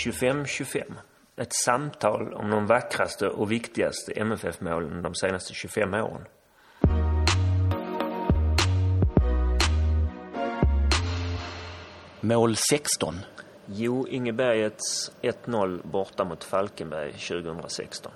[0.00, 0.82] 25-25.
[1.36, 6.24] Ett samtal om de vackraste och viktigaste MFF-målen de senaste 25 åren.
[12.20, 13.14] Mål 16.
[13.66, 18.12] Jo Ingebergets 1-0 borta mot Falkenberg 2016.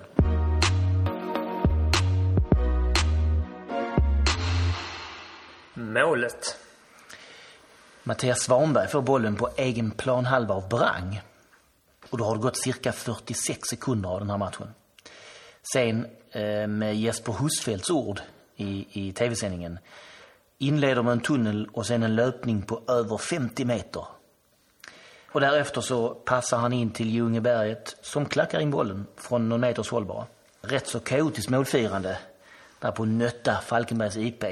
[5.73, 6.57] Målet.
[8.03, 11.21] Mattias Svanberg får bollen på egen planhalva av Brang.
[12.09, 14.67] Och då har det gått cirka 46 sekunder av den här matchen.
[15.73, 18.21] Sen, eh, med Jesper Husfeldts ord
[18.55, 19.79] i, i tv-sändningen,
[20.57, 24.05] inleder med en tunnel och sen en löpning på över 50 meter.
[25.31, 29.89] Och därefter så passar han in till Ljungeberget som klackar in bollen från någon meters
[29.89, 30.25] håll bara.
[30.61, 32.17] Rätt så kaotiskt målfirande
[32.79, 34.43] där på nötta Falkenbergs IP.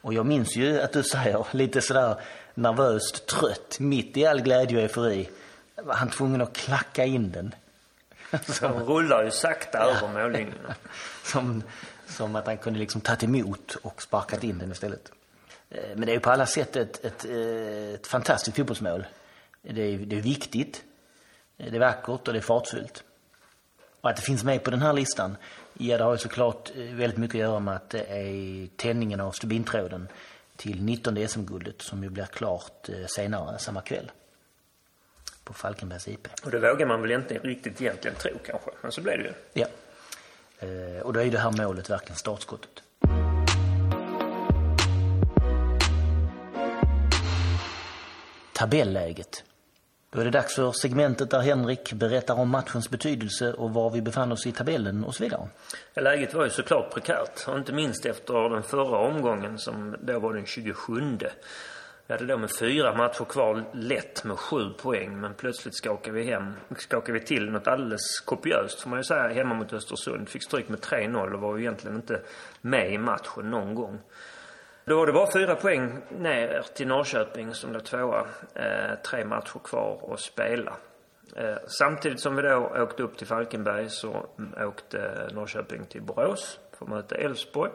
[0.00, 2.20] Och jag minns ju att du säger lite sådär
[2.54, 5.28] nervöst trött mitt i all glädje och eufori.
[5.82, 7.54] Var han tvungen att klacka in den.
[8.60, 10.58] De rullar ju sakta över mållinjen.
[11.24, 11.62] Som,
[12.06, 15.12] som att han kunde liksom tagit emot och sparkat in den istället.
[15.70, 19.06] Eh, Men det är ju på alla sätt ett, ett, eh, ett fantastiskt fotbollsmål.
[19.62, 20.82] Det är, det är viktigt,
[21.56, 23.04] det är vackert och det är fartfyllt.
[24.00, 25.36] Och att det finns med på den här listan,
[25.74, 29.20] ja det har ju såklart eh, väldigt mycket att göra med att det är tändningen
[29.20, 30.08] av stubintråden
[30.56, 34.10] till 19 SM-guldet som ju blir klart eh, senare samma kväll.
[35.46, 36.28] På Falkenbergs IP.
[36.44, 38.70] Och det vågar man väl inte riktigt egentligen tro kanske.
[38.82, 39.32] Men så blev det ju.
[39.52, 39.66] Ja.
[40.58, 42.82] Eh, Och då är ju det här målet verkligen startskottet.
[48.52, 49.44] Tabelläget.
[50.10, 54.02] Då är det dags för segmentet där Henrik berättar om matchens betydelse och var vi
[54.02, 55.48] befann oss i tabellen och så vidare.
[55.94, 57.48] Läget var ju såklart prekärt.
[57.48, 61.18] Och inte minst efter den förra omgången som då var den 27.
[62.06, 65.20] Vi hade då med fyra matcher kvar lätt med sju poäng.
[65.20, 69.28] Men plötsligt skakade vi, hem, skakade vi till något alldeles kopiöst får man ju säga
[69.28, 70.28] hemma mot Östersund.
[70.28, 72.20] Fick stryk med 3-0 och var ju egentligen inte
[72.60, 74.00] med i matchen någon gång.
[74.84, 78.26] Då var det bara fyra poäng ner till Norrköping som låg tvåa.
[78.54, 80.76] Eh, tre matcher kvar att spela.
[81.36, 84.26] Eh, samtidigt som vi då åkte upp till Falkenberg så
[84.66, 87.70] åkte Norrköping till Borås för att möta Elfsborg.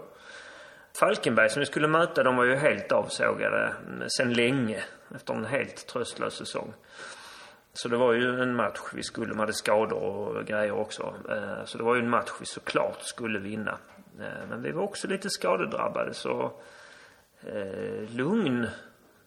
[0.94, 3.74] Falkenberg som vi skulle möta, de var ju helt avsågade
[4.18, 4.84] sen länge
[5.16, 6.74] efter en helt tröstlös säsong.
[7.74, 11.14] Så det var ju en match vi skulle, de hade skador och grejer också.
[11.30, 13.78] Eh, Så det var ju en match vi såklart skulle vinna.
[14.20, 16.54] Eh, Men vi var också lite skadedrabbade så
[17.44, 18.68] eh, lugn,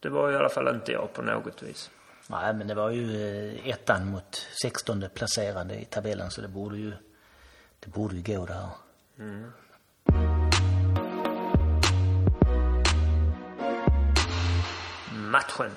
[0.01, 1.91] det var i alla fall inte jag på något vis.
[2.29, 6.93] Nej, men det var ju ettan mot 16 placerade i tabellen så det borde ju,
[7.81, 8.69] det borde ju gå det här.
[15.35, 15.71] Matchen.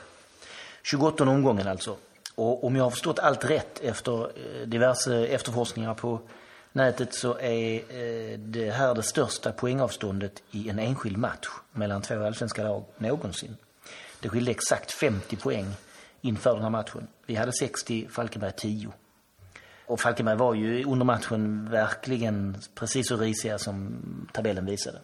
[0.84, 1.98] 28 omgången alltså.
[2.36, 6.20] Och om jag har förstått allt rätt efter eh, diverse efterforskningar på
[6.72, 12.26] nätet så är eh, det här det största poängavståndet i en enskild match mellan två
[12.26, 13.58] allsvenska lag någonsin.
[14.20, 15.68] Det skilde exakt 50 poäng
[16.22, 17.08] inför den här matchen.
[17.26, 18.92] Vi hade 60, Falkenberg 10.
[19.86, 24.02] Och Falkenberg var ju under matchen verkligen precis så risiga som
[24.34, 25.00] tabellen visade.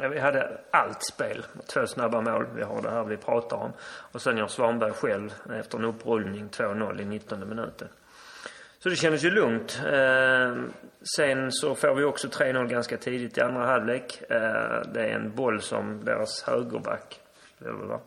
[0.00, 1.46] Ja, vi hade allt spel.
[1.66, 2.46] Två snabba mål.
[2.54, 3.72] Vi har det här vi pratar om.
[3.82, 7.88] Och sen gör Svanberg själv efter en upprullning 2-0 i 19 minuten.
[8.78, 9.80] Så det kändes ju lugnt.
[9.86, 10.56] Eh,
[11.16, 14.22] sen så får vi också 3-0 ganska tidigt i andra halvlek.
[14.30, 17.20] Eh, det är en boll som deras högerback,
[17.58, 18.00] det är det väl, va?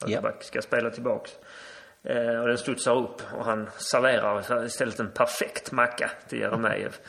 [0.00, 1.30] Högerback ska spela tillbaks.
[2.02, 7.00] Eh, och den studsar upp och han serverar istället en perfekt macka till Jeremejeff.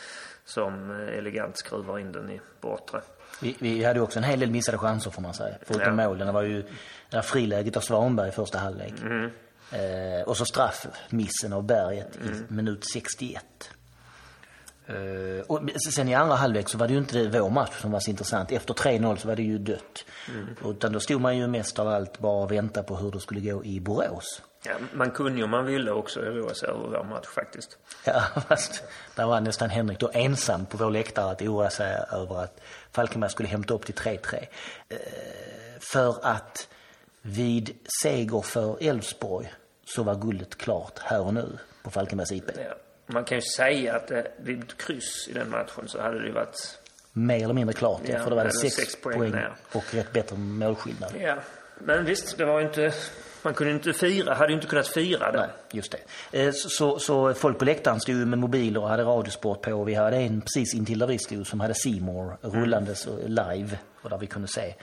[0.45, 3.01] Som elegant skruvar in den i bortre.
[3.41, 5.55] Vi, vi hade också en hel del missade chanser får man säga.
[5.61, 6.07] Förutom Ja.
[6.07, 6.27] målen.
[6.27, 6.61] Det var ju
[7.09, 8.93] det här friläget av Svanberg i första halvlek.
[9.71, 13.43] Eh, och så straffmissen av Berget i minut 61.
[14.87, 14.95] Eh,
[15.47, 15.61] och
[15.93, 18.51] sen i andra halvlek så var det ju inte vår match som var så intressant.
[18.51, 20.05] Efter 3-0 så var det ju dött.
[20.65, 23.39] Utan då stod man ju mest av allt bara och väntade på hur det skulle
[23.51, 24.41] gå i Borås.
[24.65, 27.77] Ja, man kunde ju om man ville också oroa sig över vår match faktiskt.
[28.05, 28.83] Ja, fast
[29.15, 32.59] där var nästan Henrik då ensam på vår läktare att oroa sig över att
[32.97, 34.47] Falkenberg skulle hämta upp till 3-3.
[34.89, 34.97] Eh,
[35.79, 36.67] för att
[37.21, 39.53] vid seger för Elfsborg
[39.85, 42.51] så var guldet klart här och nu på Falkenbergs IP.
[42.55, 42.75] Ja.
[43.05, 46.33] Man kan ju säga att eh, vid kryss i den matchen så hade det ju
[46.33, 46.79] varit...
[47.13, 50.13] Mer eller mindre klart, ja, för det var det sex, sex poäng poäng, och rätt
[50.13, 51.13] bättre målskillnad.
[51.19, 51.35] Ja.
[51.79, 52.93] Men visst, det var ju inte...
[53.41, 55.37] Man kunde inte fira, hade ju inte kunnat fira det.
[55.37, 55.95] Nej, just
[56.31, 56.43] det.
[56.43, 59.87] Eh, så, så, folk på läktaren stod ju med mobiler och hade radiosport på och
[59.87, 64.17] vi hade en precis intill där vi stod som hade Seymour rullandes live och där
[64.17, 64.75] vi kunde se.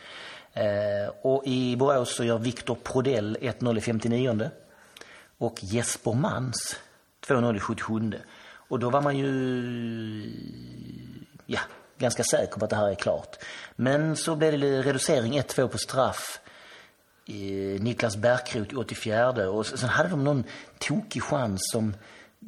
[0.53, 4.51] Eh, och i Borås så gör Viktor Prodell 1-0 i 59
[5.39, 6.77] och Jesper Mans
[7.27, 8.12] 2-0 i 77.
[8.69, 9.33] Och då var man ju
[11.47, 11.61] ja,
[11.99, 13.37] ganska säker på att det här är klart.
[13.77, 16.41] Men så blev det reducering 1-2 på straff.
[17.81, 20.44] Niklas Bärkroth i 84 och sen hade de någon
[20.79, 21.94] tokig chans som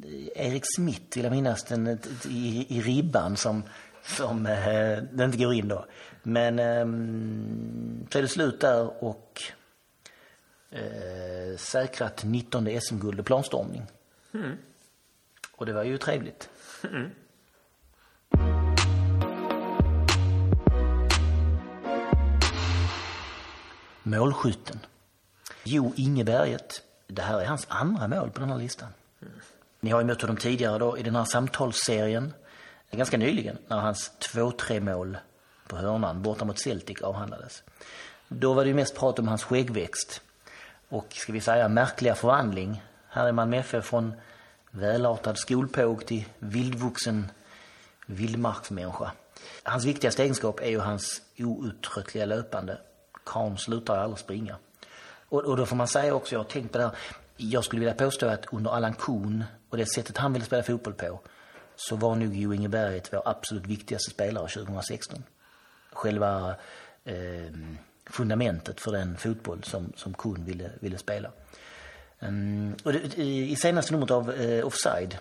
[0.03, 3.63] eh, Erik Smith, vill jag minnas, den, i, i ribban som,
[4.03, 5.85] som eh, den inte går in då.
[6.23, 6.85] Men eh,
[8.11, 9.41] så är det slut där och
[10.69, 13.85] eh, säkrat 19 SM-guld och planstormning.
[14.33, 14.57] Mm.
[15.51, 16.49] Och det var ju trevligt.
[16.83, 17.09] Mm.
[24.07, 24.79] Målskytten.
[25.63, 26.83] Jo Ingeberget.
[27.07, 28.89] Det här är hans andra mål på den här listan.
[29.21, 29.33] Mm.
[29.79, 32.33] Ni har ju mött honom tidigare då i den här samtalsserien.
[32.91, 35.17] Ganska nyligen när hans 2-3 mål
[35.67, 37.63] på hörnan borta mot Celtic avhandlades.
[38.27, 40.21] Då var det ju mest prat om hans skäggväxt
[40.89, 42.83] och ska vi säga märkliga förvandling.
[43.09, 44.13] Här är man med från
[44.71, 47.31] välartad skolpåg till vildvuxen
[48.05, 49.11] vildmarksmänniska.
[49.63, 52.77] Hans viktigaste egenskap är ju hans outtröttliga löpande.
[53.27, 54.55] Karn slutar aldrig springa.
[55.29, 56.95] Och, och då får man säga också, jag har tänkt på det här,
[57.37, 60.93] jag skulle vilja påstå att under Allan Kuhn och det sättet han ville spela fotboll
[60.93, 61.19] på
[61.75, 65.23] så var nog Jo Inge Berget vår absolut viktigaste spelare 2016.
[65.93, 66.55] Själva
[67.03, 67.53] eh,
[68.05, 71.31] fundamentet för den fotboll som, som Kuhn ville, ville spela.
[72.19, 75.17] Um, och det, I senaste numret av eh, Offside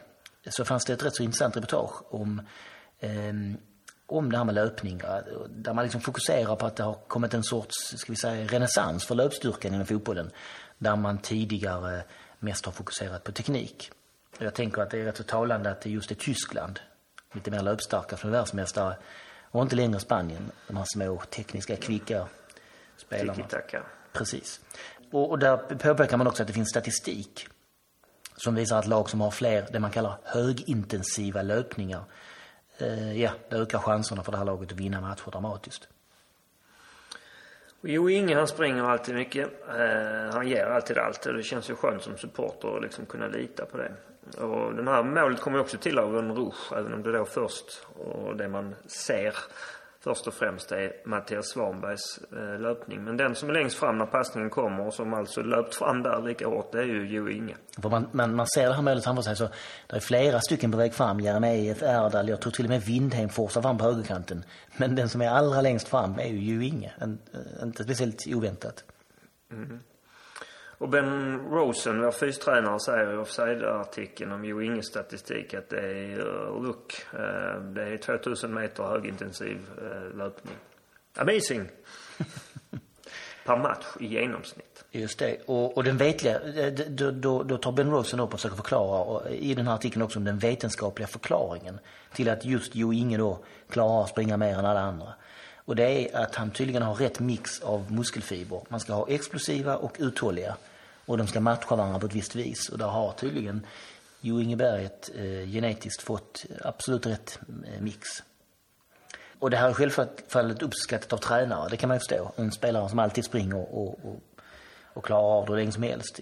[0.47, 2.43] så fanns det ett rätt så intressant reportage om,
[3.01, 3.57] um,
[4.07, 5.03] om det här med löpning.
[5.49, 9.05] Där man liksom fokuserar på att det har kommit en sorts, ska vi säga, renässans
[9.05, 10.31] för löpstyrkan inom fotbollen.
[10.79, 12.03] Där man tidigare
[12.39, 13.91] mest har fokuserat på teknik.
[14.39, 16.81] Jag tänker att det är rätt så talande att det just är Tyskland,
[17.33, 18.97] lite mer löpstarka från världsmästare,
[19.51, 22.27] och inte längre Spanien, de här små tekniska, kvicka
[22.97, 23.35] spelarna.
[23.35, 23.83] Tiki-taka.
[24.13, 24.61] Precis.
[25.13, 27.49] Och, och där påpekar man också att det finns statistik
[28.37, 32.05] som visar att lag som har fler, det man kallar högintensiva löpningar, eh,
[32.79, 35.89] Eh, ja, det ökar chanserna för det här laget att vinna matcher dramatiskt.
[37.81, 39.49] Jo Inge han springer alltid mycket.
[39.69, 43.29] Eh, han ger alltid allt och det känns ju skönt som supporter att liksom kunna
[43.29, 43.93] lita på det.
[44.43, 47.87] Och det här målet kommer också till av en rush, även om det då först
[47.97, 49.35] och det man ser
[50.01, 53.05] först och främst är Mattias Svanbergs eh, löpning.
[53.05, 56.23] Men den som är längst fram när passningen kommer och som alltså löpt fram där
[56.23, 57.57] lika hårt, det är ju Jo Inge.
[57.83, 59.49] Man, man, man ser det här målet framför sig så
[59.87, 61.21] det är flera stycken på väg fram.
[61.21, 64.45] Jeremejeff, Erdal, jag tror till och med Windheim forsar fram på högerkanten.
[64.77, 66.93] Men den som är allra längst fram är ju Jo Inge.
[66.99, 67.19] En,
[67.63, 68.85] inte speciellt oväntat.
[69.53, 69.81] Mm.
[70.79, 76.19] Och Ben Rosen, vår fystränare, säger i offside-artikeln om Jo Inges statistik att det är
[76.19, 77.07] uh, look.
[77.15, 80.55] Uh, det är 2000 meter högintensiv uh, löpning.
[81.17, 81.69] Amazing!
[83.47, 84.85] per match i genomsnitt.
[84.91, 85.37] Just det.
[85.47, 86.41] Och, och den vetliga,
[86.89, 90.03] då, då, då tar Ben Rosen upp och försöker förklara och i den här artikeln
[90.03, 91.79] också om den vetenskapliga förklaringen
[92.13, 93.39] till att just Jo Inge då
[93.69, 95.15] klarar att springa mer än alla andra.
[95.67, 98.61] Och det är att han tydligen har rätt mix av muskelfiber.
[98.69, 100.57] Man ska ha explosiva och uthålliga.
[101.07, 102.69] Och de ska matcha varandra på ett visst vis.
[102.69, 103.67] Och där har tydligen
[104.21, 108.09] Jo Ingeberget eh, genetiskt fått absolut rätt eh, mix.
[109.39, 112.33] Och det här är självfallet uppskattat av tränare, det kan man ju förstå.
[112.37, 114.21] En spelare som alltid springer och, och,
[114.95, 116.21] och klarar av det hur länge som helst.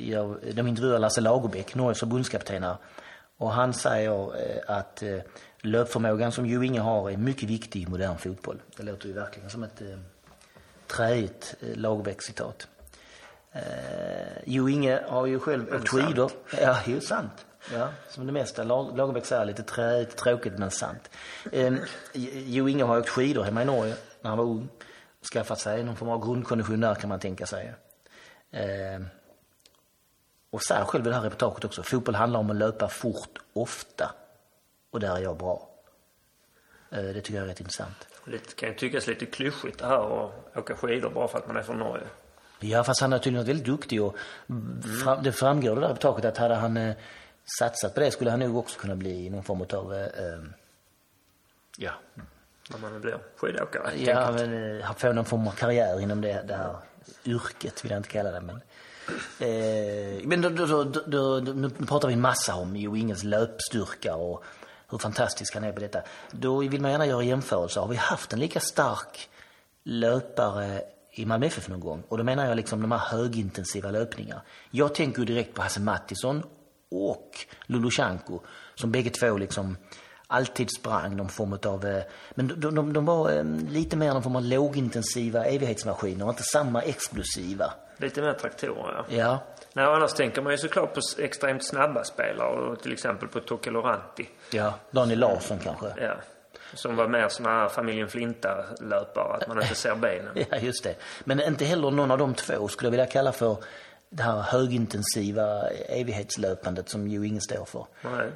[0.53, 2.65] De intervjuar Lasse Lagerbäck, Norges förbundskapten
[3.38, 5.19] och han säger eh, att eh,
[5.61, 8.62] löpförmågan som Jo Inge har är mycket viktig i modern fotboll.
[8.76, 9.99] Det låter ju verkligen som ett eh,
[10.87, 12.69] träigt Lagerbäck-citat.
[13.53, 13.62] Eh,
[14.45, 16.31] jo Inge har ju själv åkt skidor.
[16.61, 17.47] Ja, det är ju sant.
[17.73, 18.64] Ja, som det mesta.
[18.64, 21.11] Lagerbäck säger lite träigt, tråkigt men sant.
[21.53, 21.75] Eh,
[22.47, 24.69] jo Inge har åkt skidor hemma i Norge när han var ung.
[25.33, 27.75] Skaffat sig någon form av grundkondition där kan man tänka sig.
[30.55, 34.15] Och säger själv i det här reportaget också, fotboll handlar om att löpa fort ofta.
[34.91, 35.69] Och där är jag bra.
[36.91, 38.09] Eh, det tycker jag är rätt intressant.
[38.25, 41.57] Det kan ju tyckas lite klyschigt det här att åka skidor bara för att man
[41.57, 42.05] är från Norge.
[42.61, 44.17] Ja, fast han har tydligen varit väldigt duktig och
[45.03, 46.95] fram, det framgår det där reportaget att hade han eh,
[47.59, 50.43] satsat på det skulle han nog också kunna bli någon form av, eh, eh
[51.79, 51.93] ja.
[52.71, 53.93] Vad man blir, skidåkare.
[53.97, 56.77] Ja, men eh, få någon form av karriär inom det, det här
[57.25, 58.61] yrket vill jag inte kalla det, men
[59.39, 64.15] Eh, men då, då, då, då, nu pratar vi en massa om Jo Ingels löpstyrka
[64.17, 64.45] och
[64.91, 66.03] hur fantastisk han är på detta.
[66.31, 67.81] Då vill man gärna göra jämförelser.
[67.81, 69.29] Har vi haft en lika stark
[69.85, 70.83] löpare
[71.13, 72.03] i Malmö FF någon gång?
[72.09, 74.43] Och då menar jag liksom de här högintensiva löpningarna.
[74.71, 76.43] Jag tänker ju direkt på Hasse Mattisson
[76.91, 77.31] och
[77.67, 78.41] Lulushanko
[78.75, 79.77] som bägge två liksom
[80.27, 81.87] alltid sprang någon form av...
[81.87, 82.03] Eh,
[82.35, 86.83] men de, de, de var eh, lite mer någon form av lågintensiva evighetsmaskiner, inte samma
[86.83, 89.17] explosiva lite mer traktorer ja.
[89.17, 89.39] Ja,
[89.73, 93.71] Nej, annars tänker man ju såklart på extremt snabba spelare och till exempel på Tocca
[93.71, 94.29] Loranti.
[94.51, 94.75] ja.
[94.91, 95.87] Daniel Larsson kanske.
[96.01, 96.15] Ja.
[96.75, 100.33] Som var mer såna här familjen Flinta-löpare, att man inte ser benen.
[100.51, 100.95] Ja, just det.
[101.25, 103.57] Men inte heller någon av de två skulle jag vilja kalla för
[104.09, 107.87] det här högintensiva evighetslöpandet som ju ingen står för.
[108.03, 108.29] Nej.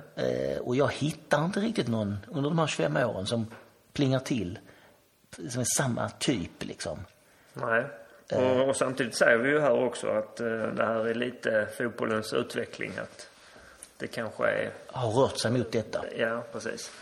[0.54, 3.46] Eh, och jag hittar inte riktigt någon under de här 25 åren som
[3.92, 4.58] plingar till.
[5.50, 6.98] Som är samma typ liksom.
[7.54, 7.86] Nej.
[8.32, 12.32] Och, och samtidigt säger vi ju här också att eh, det här är lite fotbollens
[12.32, 12.92] utveckling.
[12.98, 13.28] Att
[13.96, 16.04] det kanske är, Har rört sig mot detta.
[16.16, 16.92] ja precis.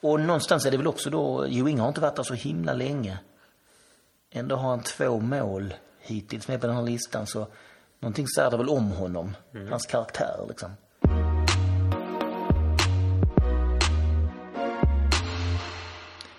[0.00, 2.72] Och någonstans är det väl också då, Jo Inge har inte varit där så himla
[2.72, 3.18] länge.
[4.30, 7.46] Ändå har han två mål hittills med på den här listan så
[8.00, 9.36] någonting säger det väl om honom.
[9.70, 10.70] Hans karaktär liksom.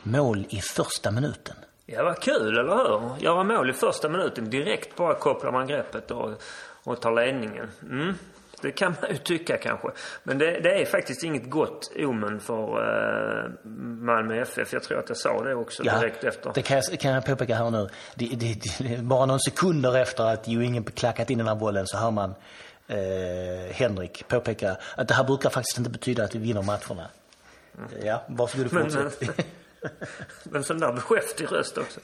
[0.04, 1.56] Mål i första minuten.
[1.90, 3.24] Ja, vad kul, eller hur?
[3.24, 4.50] Göra mål i första minuten.
[4.50, 6.42] Direkt bara kopplar man greppet och,
[6.84, 7.70] och tar ledningen.
[7.82, 8.14] Mm.
[8.62, 9.88] Det kan man ju tycka kanske.
[10.24, 13.52] Men det, det är faktiskt inget gott omen för eh,
[13.82, 14.74] Malmö FF.
[14.74, 16.52] Jag tror att jag sa det också direkt efter.
[16.56, 17.90] det kan jag, kan jag påpeka här nu.
[18.16, 21.88] Det, det, det, bara någon sekunder efter att Jo Inge klackat in den här bollen
[21.88, 22.36] så hör man
[22.88, 22.98] eh,
[23.72, 27.08] Henrik påpeka att det här brukar faktiskt inte betyda att vi vinner matcherna.
[28.04, 29.46] Ja, varsågod och Men, fortsätt.
[30.54, 32.00] En sån där beskäftig röst också.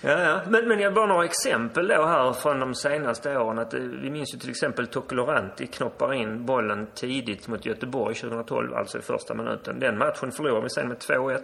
[0.00, 0.40] Ja, ja.
[0.48, 3.58] Men, men jag bara några exempel då här från de senaste åren.
[3.58, 8.14] Att, eh, vi minns ju till exempel Tocco Loranti knoppar in bollen tidigt mot Göteborg
[8.14, 9.80] 2012, alltså i första minuten.
[9.80, 11.40] Den matchen förlorade vi sen med 2-1.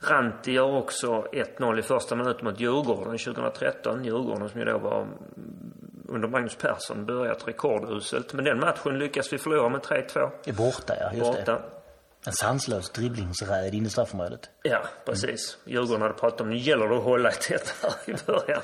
[0.00, 4.04] Ranti gör också 1-0 i första minuten mot Djurgården 2013.
[4.04, 5.12] Djurgården som ju då var mm,
[6.08, 8.32] under Magnus Persson börjat rekorduselt.
[8.32, 11.12] Men den matchen lyckas vi förlora med 3-2 är borta, ja.
[11.12, 11.58] Just det.
[12.26, 14.50] En sanslös dribblingsräd in i straffområdet.
[14.62, 15.58] Ja, precis.
[15.64, 17.74] Djurgården hade pratat om nu gäller det att hålla ett tätt
[18.06, 18.62] i början.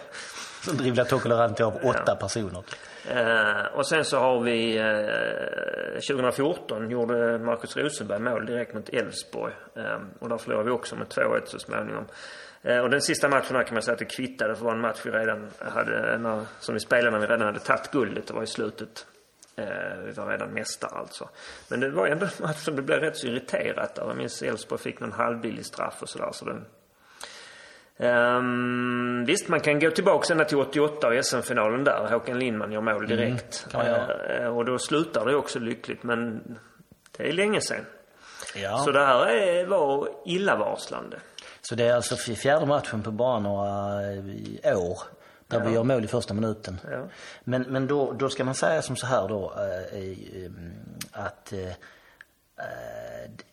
[0.64, 2.62] Som dribblar Tokolanti av åtta personer.
[3.08, 9.52] Eh, och sen så har vi eh, 2014 gjorde Marcus Rosenberg mål direkt mot Elfsborg.
[9.76, 12.04] Eh, och där förlorade vi också med 2-1 så småningom.
[12.62, 14.74] Eh, och den sista matchen här kan man säga att det kvittade för det var
[14.74, 18.26] en match vi redan hade, när, som vi spelade när vi redan hade tagit guldet.
[18.26, 19.06] Det var i slutet.
[19.56, 21.28] Eh, vi var redan mästare alltså.
[21.68, 24.06] Men det var ändå en match som det blev rätt så irriterat där.
[24.06, 26.30] Jag minns Elfsborg fick någon halvbillig straff och sådär.
[26.32, 26.64] Så den,
[28.02, 32.08] Ehm, visst, man kan gå tillbaka ända till 88 och SM-finalen där.
[32.10, 33.66] Håkan Lindman gör mål direkt.
[33.70, 34.36] kan man göra.
[34.36, 36.42] Eh, och då slutar det också lyckligt, men
[37.16, 37.86] det är länge sedan.
[38.54, 38.78] Ja.
[38.78, 41.16] Så det här är, var illavarslande.
[41.60, 44.02] Så det är alltså fjärde matchen på bara några
[44.62, 44.98] eh, år
[45.52, 46.80] där vi gör mål i första minuten.
[46.90, 47.08] Ja.
[47.44, 49.52] Men, men då, då ska man säga som så här då
[49.92, 50.50] eh,
[51.12, 51.72] att eh,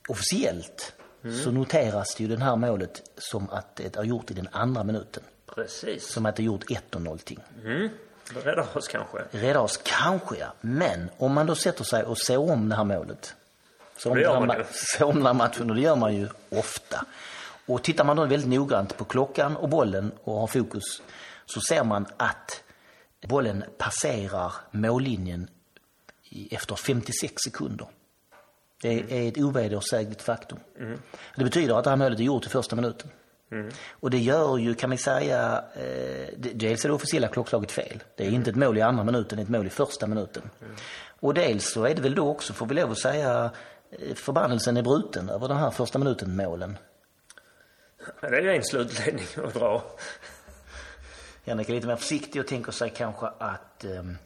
[0.07, 0.93] officiellt
[1.43, 4.83] så noteras det ju det här målet som att det är gjort i den andra
[4.83, 5.23] minuten.
[5.55, 6.07] Precis.
[6.07, 7.19] Som att det är gjort 1 0
[7.63, 7.89] Mm.
[8.43, 9.17] Räddar oss kanske.
[9.31, 10.53] Rädda oss kanske ja.
[10.61, 13.35] Men om man då sätter sig och ser om det här målet.
[13.97, 17.05] Så här matchen och det gör man ju ofta.
[17.65, 21.01] Och tittar man då väldigt noggrant på klockan och bollen och har fokus
[21.53, 22.63] så ser man att
[23.27, 25.49] bollen passerar mållinjen
[26.51, 27.87] efter 56 sekunder.
[28.81, 30.59] Det är är ett ovedersägligt faktum.
[31.35, 33.09] Det betyder att det här målet är gjort i första minuten.
[33.89, 38.03] Och det gör ju, kan man säga, eh, dels är det officiella klockslaget fel.
[38.15, 40.49] Det är inte ett mål i andra minuten, det är ett mål i första minuten.
[41.19, 43.51] Och dels så är det väl då också, får vi lov att säga,
[43.91, 46.77] eh, förbannelsen är bruten över den här första minuten målen.
[48.21, 49.83] Ja, Det är ju en slutledning att dra.
[51.45, 54.17] Henrik är lite mer försiktig och tänker sig kanske att, ehm,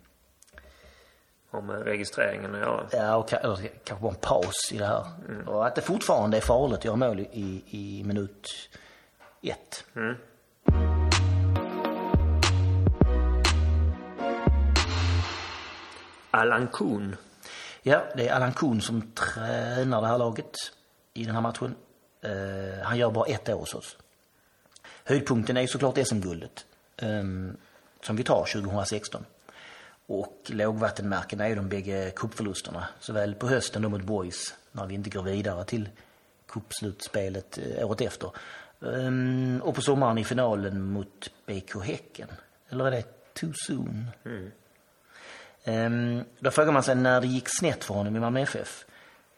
[1.52, 2.86] Om eh, registreringen att göra.
[2.92, 5.06] ja, och, eller kanske bara en paus i det här.
[5.48, 8.70] Och att det fortfarande är farligt att göra mål i, i, minut
[9.42, 9.86] ett.
[16.32, 17.16] Allan Kuhn.
[17.82, 20.56] Ja, det är Allan Kuhn som tränar det här laget
[21.14, 21.76] i den här matchen.
[22.22, 23.98] Eh, han gör bara ett år hos oss.
[25.04, 26.66] Höjdpunkten är såklart SM-guldet
[28.02, 29.26] som vi tar 2016.
[30.06, 32.88] Och lågvattenmärkena är de bägge cupförlusterna.
[33.00, 35.90] Såväl på hösten då mot Boys när vi inte går vidare till
[36.48, 38.32] cupslutspelet eh, året efter.
[38.82, 42.28] Ehm, och på sommaren i finalen mot BK Häcken.
[42.70, 44.08] Eller är det too soon?
[45.64, 48.86] Ehm, då frågar man sig när det gick snett för honom i Malmö FF.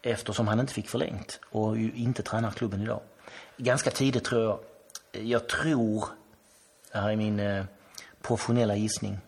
[0.02, 3.00] Eftersom han inte fick förlängt och inte tränar klubben idag.
[3.56, 4.58] Ganska tidigt tror jag.
[5.12, 6.04] Jag tror,
[6.96, 7.64] det här är min eh,
[8.22, 9.18] professionella gissning.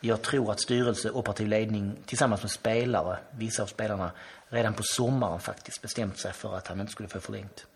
[0.00, 4.10] Jag tror att styrelse, operativ ledning tillsammans med spelare, vissa av spelarna,
[4.48, 7.66] redan på sommaren faktiskt bestämt sig för att han inte skulle få förlängt.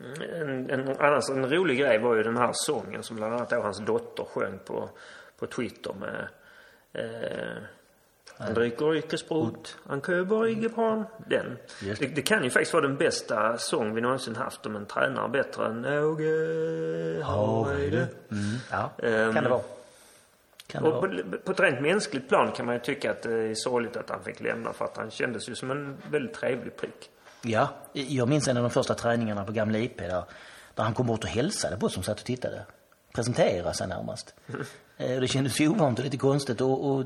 [0.00, 3.50] Mm, en, en, annars en rolig grej var ju den här sången som bland annat
[3.50, 4.90] då hans dotter sjöng på,
[5.38, 6.28] på Twitter med
[6.96, 7.62] Eh,
[8.38, 11.04] han dricker icke sprut, han köper icke barn.
[11.26, 11.58] Den.
[11.80, 15.28] Det, det, kan ju faktiskt vara den bästa sång vi någonsin haft om en tränare
[15.28, 18.08] bättre än Åge Hareide.
[18.30, 19.62] Mm, ja, um, kan det vara.
[20.66, 21.22] Kan det och vara.
[21.22, 24.10] På, på ett rent mänskligt plan kan man ju tycka att det är sorgligt att
[24.10, 27.10] han fick lämna för att han kändes ju som en väldigt trevlig prick.
[27.42, 30.24] Ja, jag minns en av de första träningarna på gamla IP där,
[30.74, 32.66] där han kom bort och hälsade på oss som satt och tittade.
[33.12, 34.34] Presenterade sig närmast.
[34.98, 35.20] Mm.
[35.20, 37.04] Det kändes ju ovant och lite konstigt och, och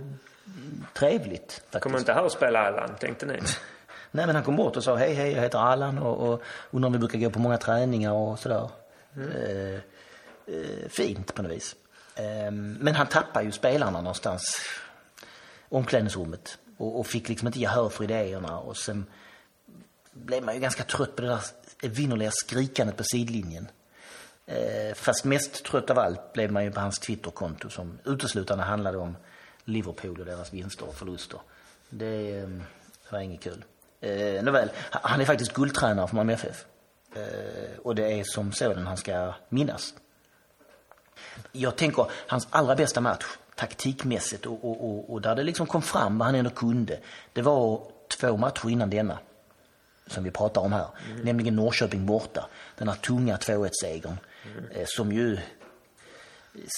[0.94, 1.52] trevligt.
[1.52, 1.82] Faktiskt.
[1.82, 3.40] Kommer inte här och spela Allan, tänkte ni?
[4.10, 6.86] Nej, men han kom bort och sa hej, hej, jag heter Allan och, och undrar
[6.86, 8.70] om vi brukar gå på många träningar och sådär.
[9.16, 9.30] Mm.
[9.30, 9.74] Eh,
[10.54, 11.76] eh, fint på något vis.
[12.14, 14.60] Eh, men han tappade ju spelarna någonstans,
[15.68, 19.06] omklädningsrummet och, och fick liksom inte gehör för idéerna och sen
[20.12, 21.40] blev man ju ganska trött på det där
[21.82, 23.68] evinnerliga skrikandet på sidlinjen.
[24.50, 28.98] Eh, fast mest trött av allt blev man ju på hans Twitterkonto som uteslutande handlade
[28.98, 29.16] om
[29.64, 31.40] Liverpool och deras vinster och förluster.
[31.90, 32.48] Det, eh,
[33.10, 33.64] var inget kul.
[34.00, 36.64] Eh, nåväl, han är faktiskt guldtränare för Malmö FF.
[37.14, 39.94] Eh, och det är som sådan han ska minnas.
[41.52, 45.82] Jag tänker hans allra bästa match taktikmässigt och, och, och, och där det liksom kom
[45.82, 46.98] fram vad han ändå kunde.
[47.32, 49.18] Det var två matcher innan denna
[50.06, 50.86] som vi pratar om här.
[51.10, 51.20] Mm.
[51.20, 52.46] Nämligen Norrköping borta.
[52.78, 54.16] Den här tunga 2-1-segern.
[54.58, 54.86] Mm.
[54.86, 55.38] Som ju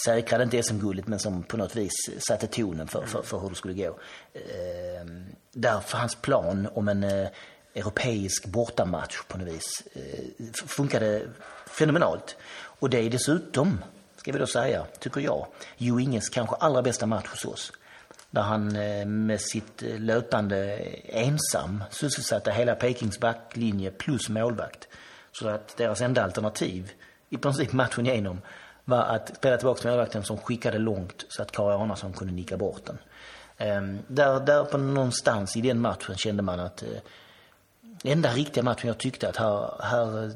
[0.04, 1.92] säkrade inte SM-guldet men som på något vis
[2.28, 3.98] satte tonen för, för, för hur det skulle gå.
[4.32, 5.06] Eh,
[5.52, 7.28] därför hans plan om en eh,
[7.74, 11.22] europeisk bortamatch på något vis eh, funkade
[11.66, 12.36] fenomenalt.
[12.54, 13.84] Och det är dessutom,
[14.16, 15.46] ska vi då säga, tycker jag,
[15.76, 17.72] Jo Inges kanske allra bästa match hos oss.
[18.30, 24.88] Där han eh, med sitt eh, löpande eh, ensam sysselsatte hela Pekings backlinje plus målvakt.
[25.32, 26.92] Så att deras enda alternativ
[27.32, 28.40] i princip matchen igenom
[28.84, 32.56] var att spela tillbaka till målvakten som skickade långt så att Kari Arnason kunde nicka
[32.56, 32.98] bort den.
[33.78, 36.98] Um, där, där på någonstans i den matchen kände man att uh,
[38.04, 40.32] enda riktiga matchen jag tyckte att här, här uh,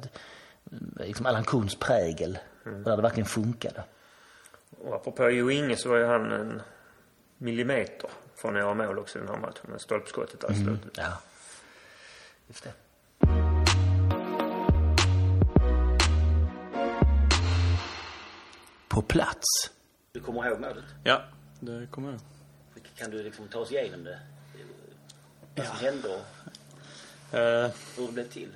[0.97, 2.83] liksom Allan Kuhns prägel, mm.
[2.83, 3.85] där det verkligen funkade.
[4.79, 6.63] Och apropå Jo Inge så var ju han en
[7.39, 10.67] millimeter från att göra mål också i den här matchen med stolpskottet där i mm,
[10.67, 10.99] slutet.
[10.99, 11.19] Ja,
[12.49, 12.86] just det.
[18.97, 19.47] På plats.
[20.13, 20.85] Du kommer ihåg målet?
[21.05, 21.23] Ja,
[21.61, 22.87] det kommer jag ihåg.
[22.95, 24.21] Kan du liksom ta oss igenom det?
[25.57, 25.91] Vad som ja.
[25.91, 26.25] hände och
[27.35, 28.49] uh, hur det blev till?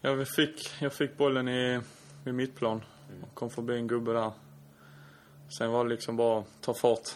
[0.00, 1.80] Ja, vi fick, jag fick bollen i,
[2.24, 2.84] vid mittplan
[3.22, 4.32] och kom förbi en gubbe där.
[5.58, 7.08] Sen var det liksom bara ta fart,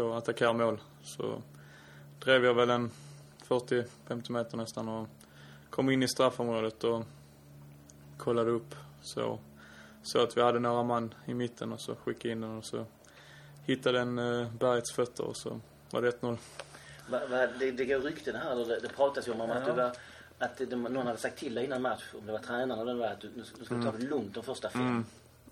[0.00, 0.80] och attackera mål.
[1.02, 1.42] Så
[2.18, 2.90] drev jag väl en
[3.48, 5.08] 40-50 meter nästan och
[5.70, 7.04] kom in i straffområdet och
[8.16, 9.38] kollade upp så
[10.08, 12.86] så att vi hade några man i mitten och så skickade in den och så
[13.66, 16.36] hittade den uh, bergets fötter och så var det 1-0.
[17.10, 19.72] Va, va, det, det går rykten här, det, det pratas ju om, om att, du
[19.72, 19.92] var,
[20.38, 23.06] att det, någon hade sagt till dig innan match, om det var tränaren eller var,
[23.06, 24.80] att du, du skulle ta det lugnt de första fem.
[24.80, 25.04] Mm.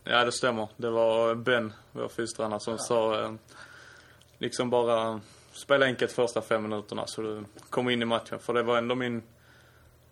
[0.05, 0.69] Ja, det stämmer.
[0.77, 2.79] Det var Ben, vår fystränare, som ja.
[2.79, 3.35] sa eh,
[4.39, 5.21] liksom bara
[5.53, 8.39] spela enkelt första fem minuterna så du kommer in i matchen.
[8.39, 9.23] För det var ändå min,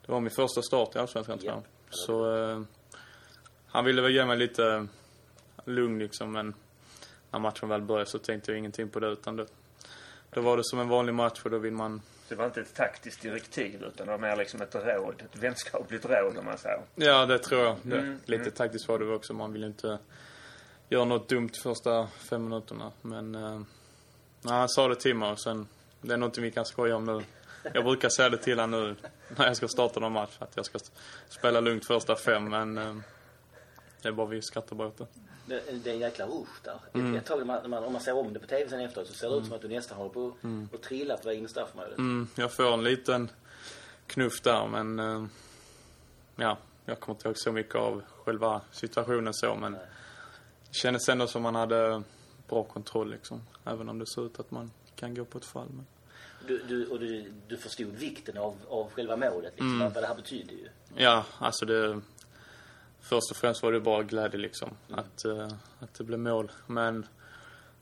[0.06, 1.62] det var min första start i Allsvenskan tror jag.
[1.90, 2.62] Så eh,
[3.74, 4.86] han ville väl ge mig lite
[5.64, 6.54] lugn liksom, men
[7.30, 9.46] när matchen väl började så tänkte jag ingenting på det utan det,
[10.30, 12.02] då var det som en vanlig match och då vill man...
[12.28, 16.04] Det var inte ett taktiskt direktiv utan det var mer liksom ett råd, ett vänskapligt
[16.04, 16.80] råd om man säger.
[16.94, 17.76] Ja, det tror jag.
[17.82, 18.54] Det, mm, lite mm.
[18.54, 19.32] taktiskt var det också.
[19.32, 19.98] Man vill inte
[20.88, 22.92] göra något dumt första fem minuterna.
[23.02, 23.60] Men, eh,
[24.42, 25.68] nej, han sa det till mig och sen,
[26.00, 27.22] det är något vi kan skoja om nu.
[27.74, 28.96] Jag brukar säga det till honom nu
[29.36, 30.78] när jag ska starta någon match, att jag ska
[31.28, 32.96] spela lugnt första fem, men eh,
[34.04, 35.06] det är bara vi skrattar bara åt det.
[35.46, 36.78] Det, är en jäkla rush där.
[36.92, 37.16] Mm.
[37.16, 39.14] Ett tag när man, man, om man ser om det på tv sen efteråt så
[39.14, 39.42] ser det mm.
[39.42, 40.68] ut som att du nästan håller på mm.
[40.72, 41.98] och väg in i straffområdet.
[41.98, 42.28] Mm.
[42.34, 43.30] Jag får en liten
[44.06, 45.26] knuff där men uh,
[46.36, 49.80] ja, jag kommer inte ihåg så mycket av själva situationen så men Nej.
[50.68, 52.02] det kändes ändå som man hade
[52.48, 53.42] bra kontroll liksom.
[53.64, 55.68] Även om det ser ut att man kan gå på ett fall.
[55.70, 55.86] Men...
[56.46, 59.92] Du, du, och du, du förstod vikten av, av själva målet, liksom, mm.
[59.92, 60.68] vad det här betyder ju.
[60.96, 62.00] Ja, alltså det,
[63.04, 64.70] först och främst var det bara glädje liksom.
[64.88, 65.00] Mm.
[65.00, 66.52] Att, uh, att det blev mål.
[66.66, 67.06] Men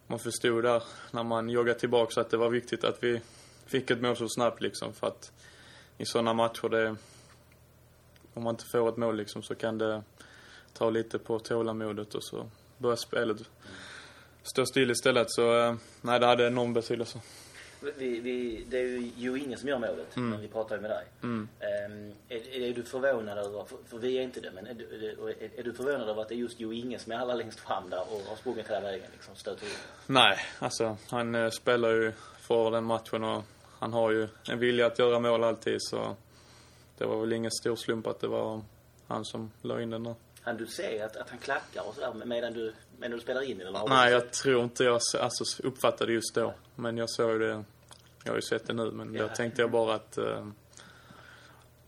[0.06, 3.20] man förstod där när man joggade tillbaka att det var viktigt att vi
[3.66, 4.92] fick ett mål så snabbt liksom.
[4.92, 5.32] För att
[5.98, 6.96] i sådana matcher det,
[8.34, 10.02] om man inte får ett mål liksom så kan det
[10.72, 12.46] ta lite på tålamodet och så
[12.78, 13.36] börjar spelet
[14.42, 15.26] stå still istället.
[15.30, 17.20] Så uh, nej, det hade enorm betydelse.
[17.96, 20.90] Vi, vi, det är ju Jo Inge som gör målet, men vi pratar ju med
[20.90, 21.04] dig.
[21.22, 21.48] Mm.
[21.60, 24.84] Ehm, är, är du förvånad över, för, för vi är inte det, men är du,
[25.40, 27.60] är, är du förvånad över att det är just Jo Inge som är allra längst
[27.60, 29.72] fram där och har sprungit hela vägen liksom, stöter in?
[30.06, 33.42] Nej, alltså han eh, spelar ju för den matchen och
[33.78, 36.16] han har ju en vilja att göra mål alltid så
[36.98, 38.60] det var väl ingen stor slump att det var
[39.06, 40.14] han som la in den där.
[40.42, 43.60] Han du se att, att han klackar och sådär medan du, medan du spelar in
[43.60, 46.54] eller har du Nej, jag tror inte jag alltså, uppfattade just då.
[46.74, 47.64] Men jag såg det,
[48.24, 49.22] jag har ju sett det nu men Ja.
[49.22, 50.46] då tänkte jag bara att, eh,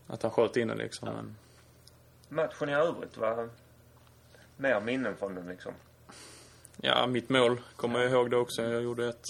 [0.07, 1.09] att han sköt in den liksom.
[1.09, 1.37] Men,
[2.29, 3.51] Matchen i övrigt var
[4.57, 5.73] mer minnen från den liksom.
[6.77, 8.63] ja, mitt mål kommer jag ihåg det också.
[8.63, 9.25] Jag gjorde ett.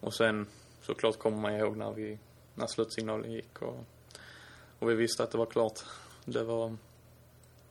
[0.00, 0.46] Och sen
[0.82, 2.18] såklart kommer man ihåg när vi,
[2.54, 3.84] när slutsignalen gick och,
[4.78, 5.80] och vi visste att det var klart.
[6.24, 6.76] Det var,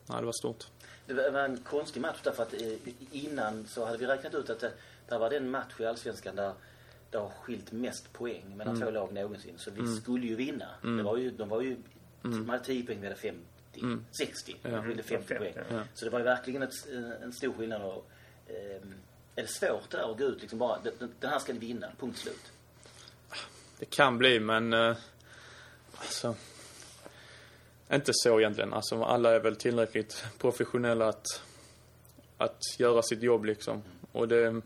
[0.06, 0.68] nej det var stort.
[1.06, 4.60] Det var en konstig match därför att eh, innan så hade vi räknat ut att
[4.60, 4.72] det,
[5.08, 6.54] det var den match i Allsvenskan där
[7.12, 9.54] det har skilt mest poäng mellan två lag någonsin.
[9.58, 10.68] Så vi skulle ju vinna.
[10.82, 11.78] Det var ju, de var ju,
[12.22, 13.40] man hade 10 poäng, vi hade 50.
[14.18, 14.56] 60.
[14.62, 14.70] Ja.
[14.70, 15.54] Det skilde 50 poäng.
[15.70, 15.84] Ja.
[15.94, 16.88] Så det var ju verkligen ett,
[17.22, 17.82] en stor skillnad.
[17.82, 18.10] Och,
[18.48, 18.94] ehm,
[19.36, 21.88] är det svårt där att gå ut liksom bara, den, den här ska ni vinna,
[22.00, 22.52] punkt slut?
[23.80, 24.74] Det kan bli, men...
[24.74, 24.98] Eh,
[25.96, 26.36] alltså...
[27.94, 28.74] Inte så egentligen.
[28.74, 31.26] Alltså, alla är väl tillräckligt professionella att,
[32.38, 33.84] att göra sitt jobb liksom.
[34.12, 34.62] Och det,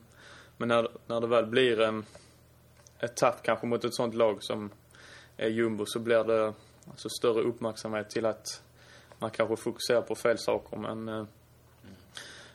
[0.58, 2.06] men när, när det väl blir en,
[3.00, 4.70] ett tapp kanske mot ett sånt lag som
[5.38, 6.54] är jumbo så blir det
[6.90, 8.62] alltså, större uppmärksamhet till att
[9.20, 10.78] man kanske fokuserar på fel saker.
[10.78, 11.26] Men eh,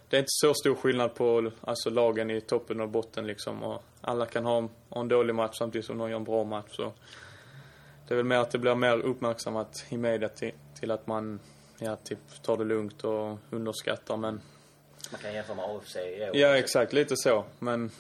[0.09, 3.63] det är inte så stor skillnad på alltså, lagen i toppen och botten liksom.
[3.63, 6.71] Och alla kan ha, ha en dålig match samtidigt som någon gör en bra match.
[6.71, 6.93] Så
[8.09, 11.41] det är väl mer att det blir mer uppmärksammat i media till, till att man
[11.79, 14.17] ja, typ tar det lugnt och underskattar.
[14.17, 14.41] Men
[15.13, 16.37] Man kan jämföra med AFC i år.
[16.37, 16.93] ja, exakt.
[16.93, 17.45] Lite så.
[17.59, 17.91] Men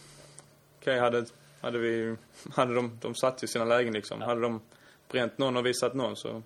[0.78, 1.24] okej, hade,
[1.60, 2.16] hade vi...
[2.50, 4.20] Hade de, de satt i sina lägen liksom.
[4.20, 4.60] Hade de
[5.08, 6.42] bränt någon och visat någon så...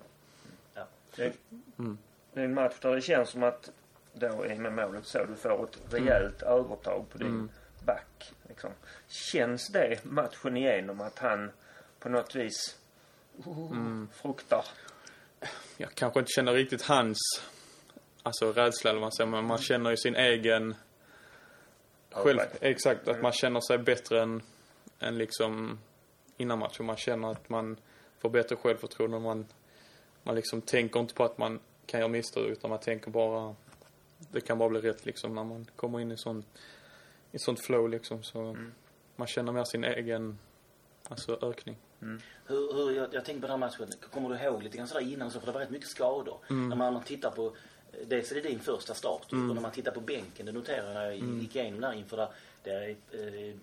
[0.73, 0.87] Ja.
[1.15, 1.33] Det,
[2.33, 3.71] det är en match där det känns som att
[4.13, 7.49] då i med målet så du får ett rejält övertag på din
[7.85, 8.33] back.
[8.47, 8.69] Liksom.
[9.07, 11.51] Känns det matchen igenom att han
[11.99, 12.77] på något vis
[13.47, 14.65] uh, fruktar?
[15.77, 17.17] Jag kanske inte känner riktigt hans
[18.23, 20.75] alltså rädsla eller vad man säger, men man känner ju sin egen
[22.11, 24.41] själv, exakt, att man känner sig bättre än,
[24.99, 25.79] än liksom
[26.37, 26.85] innan matchen.
[26.85, 27.77] Man känner att man
[28.19, 29.19] får bättre självförtroende.
[29.19, 29.45] Man,
[30.23, 33.55] man liksom tänker inte på att man kan göra misstag utan man tänker bara,
[34.17, 36.43] det kan bara bli rätt liksom när man kommer in i sån,
[37.31, 38.23] i sånt flow liksom.
[38.23, 38.57] Så
[39.15, 40.39] man känner mer sin egen,
[41.09, 41.75] alltså ökning.
[42.45, 43.87] Hur, hur, jag, jag tänker på den här matchen.
[44.13, 45.39] Kommer du ihåg lite grann sådär innan så?
[45.39, 46.37] För det var rätt mycket skador.
[46.47, 47.45] När man tittar på,
[47.91, 49.25] eh, dels är det din första start.
[49.31, 52.17] Och när man tittar på bänken, det noterar jag när jag gick igenom där inför
[52.17, 52.29] där.
[52.63, 52.89] Det är
[53.49, 53.55] eh,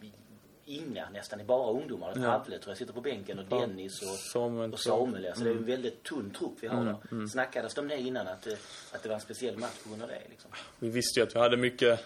[0.66, 2.12] inga, nästan är bara ungdomar.
[2.16, 2.22] Ja.
[2.38, 3.44] Pavle tror jag sitter på bänken och.
[3.60, 5.26] Dennis och Samuel, och så- Samuel.
[5.26, 7.26] Alltså det är en väldigt tunn trupp vi har där.
[7.28, 8.52] Snackades det om det innan att, eh,
[8.92, 10.50] att det var en speciell match på grund av det liksom?
[10.78, 12.00] vi visste ju att vi hade mycket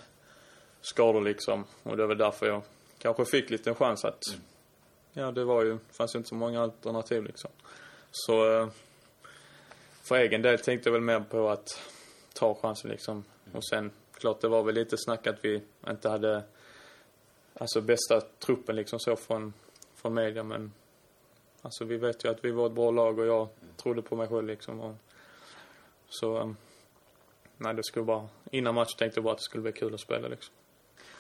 [0.80, 1.64] skador liksom.
[1.82, 2.62] Och det var därför jag
[2.98, 4.22] kanske fick lite en chans att...
[5.18, 5.78] Ja, det var ju...
[5.90, 7.50] fanns ju inte så många alternativ liksom.
[8.12, 8.61] Så...
[8.61, 8.68] eh,
[10.02, 11.68] För egen del tänkte jag väl mer på att
[12.35, 13.24] ta chansen liksom.
[13.52, 16.42] Och sen, klart det var väl lite snack att vi inte hade...
[17.54, 19.52] Alltså bästa truppen liksom så från,
[19.94, 20.72] från media men...
[21.62, 24.28] Alltså vi vet ju att vi var ett bra lag och jag trodde på mig
[24.28, 24.81] själv liksom.
[24.81, 24.94] Och,
[26.09, 26.38] så...
[26.38, 26.50] eh,
[27.57, 28.28] Nej, det skulle bara...
[28.50, 30.54] Innan match tänkte jag bara att det skulle bli kul att spela liksom.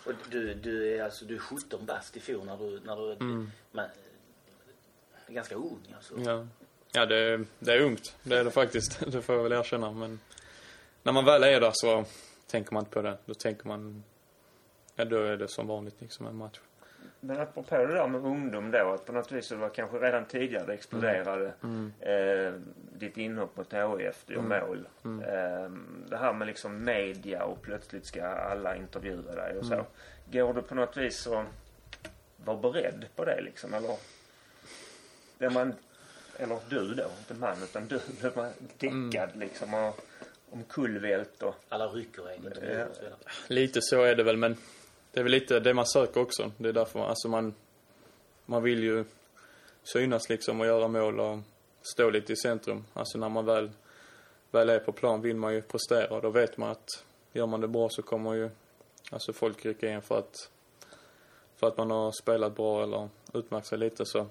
[0.08, 3.46] Och du, du är alltså du är 17 bast i fjol när du, när du
[3.72, 3.90] men,
[5.26, 6.14] är ganska ung alltså.
[6.20, 6.46] Ja,
[6.92, 8.16] ja det, är- det är ungt.
[8.22, 9.00] Det är det faktiskt.
[9.12, 9.92] Det får jag väl erkänna.
[9.92, 10.20] Men
[11.02, 12.04] när man väl är där så
[12.46, 13.18] tänker man inte på det.
[13.26, 14.04] Då tänker man...
[14.96, 16.60] Ja, då är det som vanligt liksom en match.
[17.20, 20.24] Men apropå det där med ungdom då, att på något vis så var kanske redan
[20.24, 21.52] tidigare det exploderade
[22.00, 22.52] eh,
[22.98, 24.88] ditt inhopp mot HIF, du gör mål.
[25.04, 25.70] Eh,
[26.08, 29.86] det här med liksom media och plötsligt ska alla intervjua dig och så.
[30.32, 31.44] Går du på något vis så
[32.36, 33.96] var beredd på det liksom, eller?
[35.38, 35.74] Blir man,
[36.36, 40.00] eller du då, inte man, utan du, blir man däckad liksom och
[40.50, 41.54] omkullvält och...
[41.68, 42.84] Alla rycker en intervju Ja.
[42.86, 43.18] och så vidare.
[43.48, 44.56] Lite så är det väl, men
[45.18, 46.52] det är väl lite det man söker också.
[46.58, 47.54] Det är därför man, alltså man,
[48.46, 49.04] man vill ju
[49.82, 51.38] synas liksom och göra mål och
[51.82, 52.84] stå lite i centrum.
[52.94, 53.70] Alltså när man väl,
[54.50, 57.60] väl är på plan vill man ju prestera och då vet man att gör man
[57.60, 58.50] det bra så kommer ju
[59.10, 60.50] alltså folk rycka in för att,
[61.56, 64.18] för att man har spelat bra eller utmärkt sig lite så.
[64.22, 64.28] Så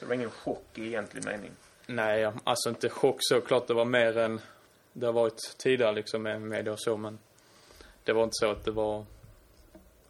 [0.00, 1.50] det var ingen chock i egentlig mening.
[1.86, 3.40] Nej, alltså inte chock så.
[3.40, 4.40] Klart det var mer än
[4.92, 7.18] det har varit tidigare liksom med media och så men
[8.04, 9.04] det var inte så att det var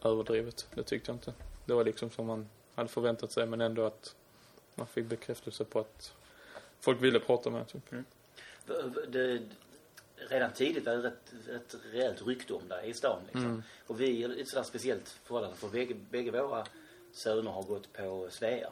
[0.02, 0.66] överdrivet.
[0.74, 1.32] Det tyckte jag inte.
[1.64, 4.14] Det var liksom som man hade förväntat sig men ändå att
[4.74, 6.12] man fick bekräftelse på att
[6.80, 7.90] folk ville prata med typ.
[9.08, 9.40] Det,
[10.16, 13.18] redan tidigt var det ett, ett rejält rykte om dig i stan.
[13.24, 13.62] Liksom.
[13.86, 16.66] Och vi är ett sådär speciellt förhållande för bägge, bägge våra
[17.12, 18.70] söner har gått på Svea.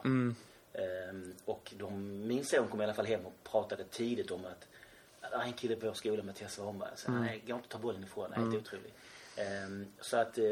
[0.73, 4.67] Ehm, och de, min son kom i alla fall hem och pratade tidigt om att
[5.21, 6.89] det är en kille på vår skola, Mattias Svanberg.
[6.95, 8.31] Så han är- går inte att ta bollen ifrån.
[8.35, 8.93] Han helt otrolig.
[9.35, 10.45] Ehm, så att eh,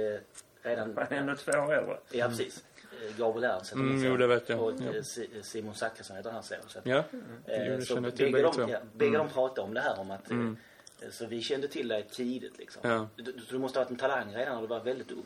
[0.62, 0.98] redan...
[0.98, 1.98] Han är ändå två år äldre.
[2.12, 2.64] Ja, precis.
[2.82, 4.62] Eh, Gabriel Ernst heter Mm, jo, det vet jag.
[4.64, 4.94] Och Ja.
[4.96, 6.82] eh, Si- Simon Zachrisson heter hans son.
[6.84, 7.04] Ja, Eh,
[7.46, 8.62] det så känner jag till bägge de, två.
[8.62, 8.72] Mm.
[8.74, 12.08] ja, bägge de pratade om det här om att eh, Så vi kände till dig
[12.12, 12.82] tidigt liksom.
[12.92, 13.08] Ja.
[13.16, 15.24] Du, du, måste ha varit en talang redan när du var väldigt ung.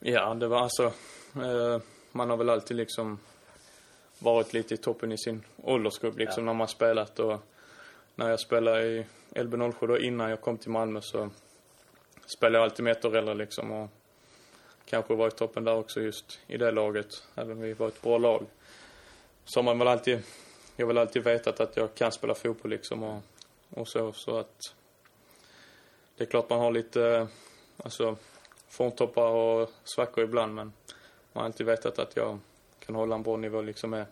[0.00, 0.82] Ja, det var alltså...
[1.36, 1.80] Eh,
[2.12, 3.18] man har väl alltid liksom
[4.18, 6.52] varit lite i toppen i sin åldersgrupp liksom Ja.
[6.52, 7.40] när man spelat och
[8.14, 11.30] när jag spelade i LB07 då innan jag kom till Malmö så
[12.26, 13.88] spelade jag alltid med ett år äldre liksom och
[14.84, 18.18] kanske varit toppen där också just i det laget, även om vi var ett bra
[18.18, 18.46] lag.
[19.44, 20.22] Så har man väl alltid,
[20.76, 23.22] jag har väl alltid vetat att jag kan spela fotboll liksom och,
[23.70, 24.74] och så, så att
[26.16, 27.26] det är klart man har lite,
[27.76, 28.16] alltså
[28.68, 30.72] formtoppar och svackor ibland men
[31.32, 32.38] man har alltid vetat att jag
[32.78, 34.06] kan hålla en bra nivå liksom med,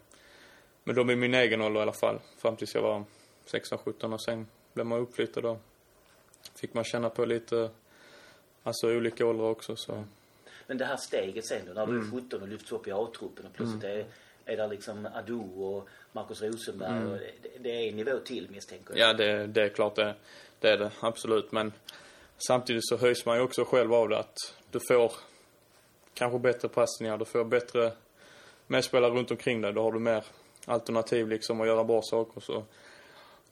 [0.85, 2.19] med dem i min egen ålder i alla fall.
[2.39, 3.05] Fram tills jag var
[3.47, 5.59] 16-17 och sen blev man uppflyttad och
[6.55, 7.71] fick man känna på lite,
[8.63, 10.05] alltså olika åldrar också så.
[10.71, 12.07] Men det här steget sen då, när du Mm.
[12.07, 14.05] är 17 och lyfts upp i A-truppen och plötsligt är,
[14.45, 18.95] är där liksom Ado och Marcus Rosenberg och det, det är en nivå till misstänker
[18.97, 19.11] jag.
[19.11, 19.27] Mm.
[19.27, 20.15] Ja, det, det är klart det,
[20.61, 21.53] det är det, absolut.
[21.53, 21.73] Men
[22.39, 24.37] samtidigt så höjs man ju också själv av det att
[24.71, 25.13] du får
[26.15, 27.93] kanske bättre passningar, du får bättre
[28.67, 29.73] medspelare runt omkring dig.
[29.73, 30.25] Då har du mer
[30.67, 32.41] alternativ liksom att göra bra saker.
[32.41, 32.65] Så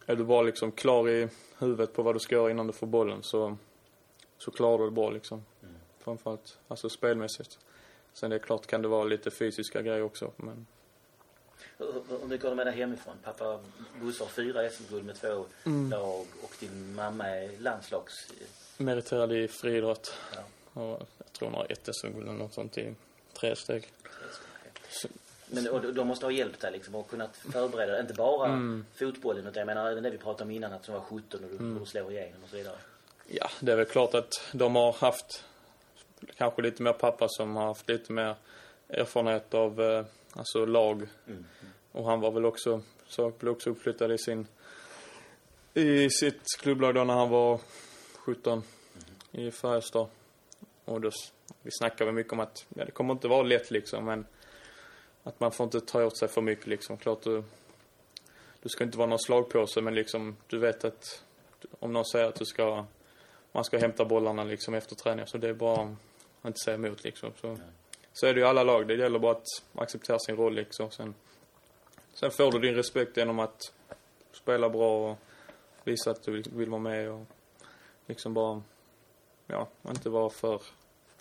[0.07, 1.29] är du bara liksom klar i
[1.59, 3.57] huvudet på vad du ska göra innan du får bollen så,
[4.39, 5.45] så klarar du det bra liksom.
[6.09, 7.59] Framförallt, alltså spelmässigt.
[8.13, 10.67] Sen det är klart kan det vara lite fysiska grejer också, men
[11.79, 13.15] Hur, mycket har du med dig hemifrån?
[13.25, 13.59] Pappa
[14.01, 15.91] Bosse har fyra SM-guld med två Mm.
[15.91, 18.15] lag och din mamma är landslags...
[18.77, 20.15] meriterad i friidrott.
[20.35, 20.43] Ja.
[20.83, 22.95] Och jag tror hon har ett SM-guld eller något sånt i
[23.33, 23.89] tre steg.
[25.51, 28.87] Men och, de måste ha hjälpt dig liksom och kunnat förbereda dig, inte bara Mm.
[28.95, 31.51] fotbollen utan jag menar även det vi pratade om innan att du var 17 och
[31.51, 31.87] du, Mm.
[31.87, 32.77] slår igenom och så vidare.
[33.27, 35.45] Ja, det är väl klart att de har haft
[36.37, 38.35] kanske lite mer pappa som har haft lite mer
[38.89, 41.07] erfarenhet av eh, alltså lag.
[41.27, 41.45] Mm.
[41.93, 44.47] Och han var väl också, så blev också uppflyttad i sin
[45.75, 47.61] i sitt klubblag då när han var
[48.15, 48.63] 17
[49.33, 50.07] i Färjestad.
[50.85, 51.11] Och då,
[51.63, 54.27] vi snackade mycket om att ja, det kommer inte vara lätt liksom men
[55.23, 56.97] att man får inte ta åt sig för mycket liksom.
[56.97, 57.45] Klart du,
[58.63, 61.23] du ska inte vara någon slagpåse men liksom du vet att
[61.79, 62.85] om någon säger att du ska
[63.53, 65.97] man ska hämta bollarna liksom efter träningen så det är bara
[66.47, 67.33] inte säga emot liksom.
[67.41, 67.59] Så,
[68.13, 68.89] så är det ju alla lag.
[68.89, 70.91] Det gäller bara att acceptera sin roll liksom.
[70.91, 71.15] Sen,
[72.15, 73.73] sen får du din respekt genom att
[74.33, 75.19] spela bra och
[75.85, 77.27] visa att du vill, vara med och
[78.07, 78.63] liksom bara,
[79.47, 80.63] ja, inte vara för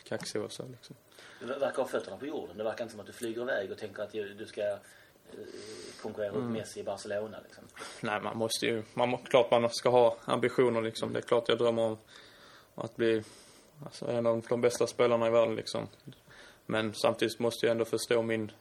[0.04, 0.96] kaxig och så liksom.
[1.40, 2.58] Du verkar ha fötterna på jorden.
[2.58, 4.78] Det verkar inte som att du flyger iväg och tänker att du ska eh,
[6.02, 6.48] konkurrera Mm.
[6.48, 7.64] ut Messi i Barcelona liksom.
[8.02, 11.14] Nej, man måste ju, man, klart man ska ha ambitioner liksom.
[11.14, 11.98] Det är klart jag drömmer om
[12.76, 13.24] att bli
[13.86, 15.88] alltså, en av de bästa spelarna i världen liksom.
[16.66, 18.52] Men samtidigt måste jag ändå förstå min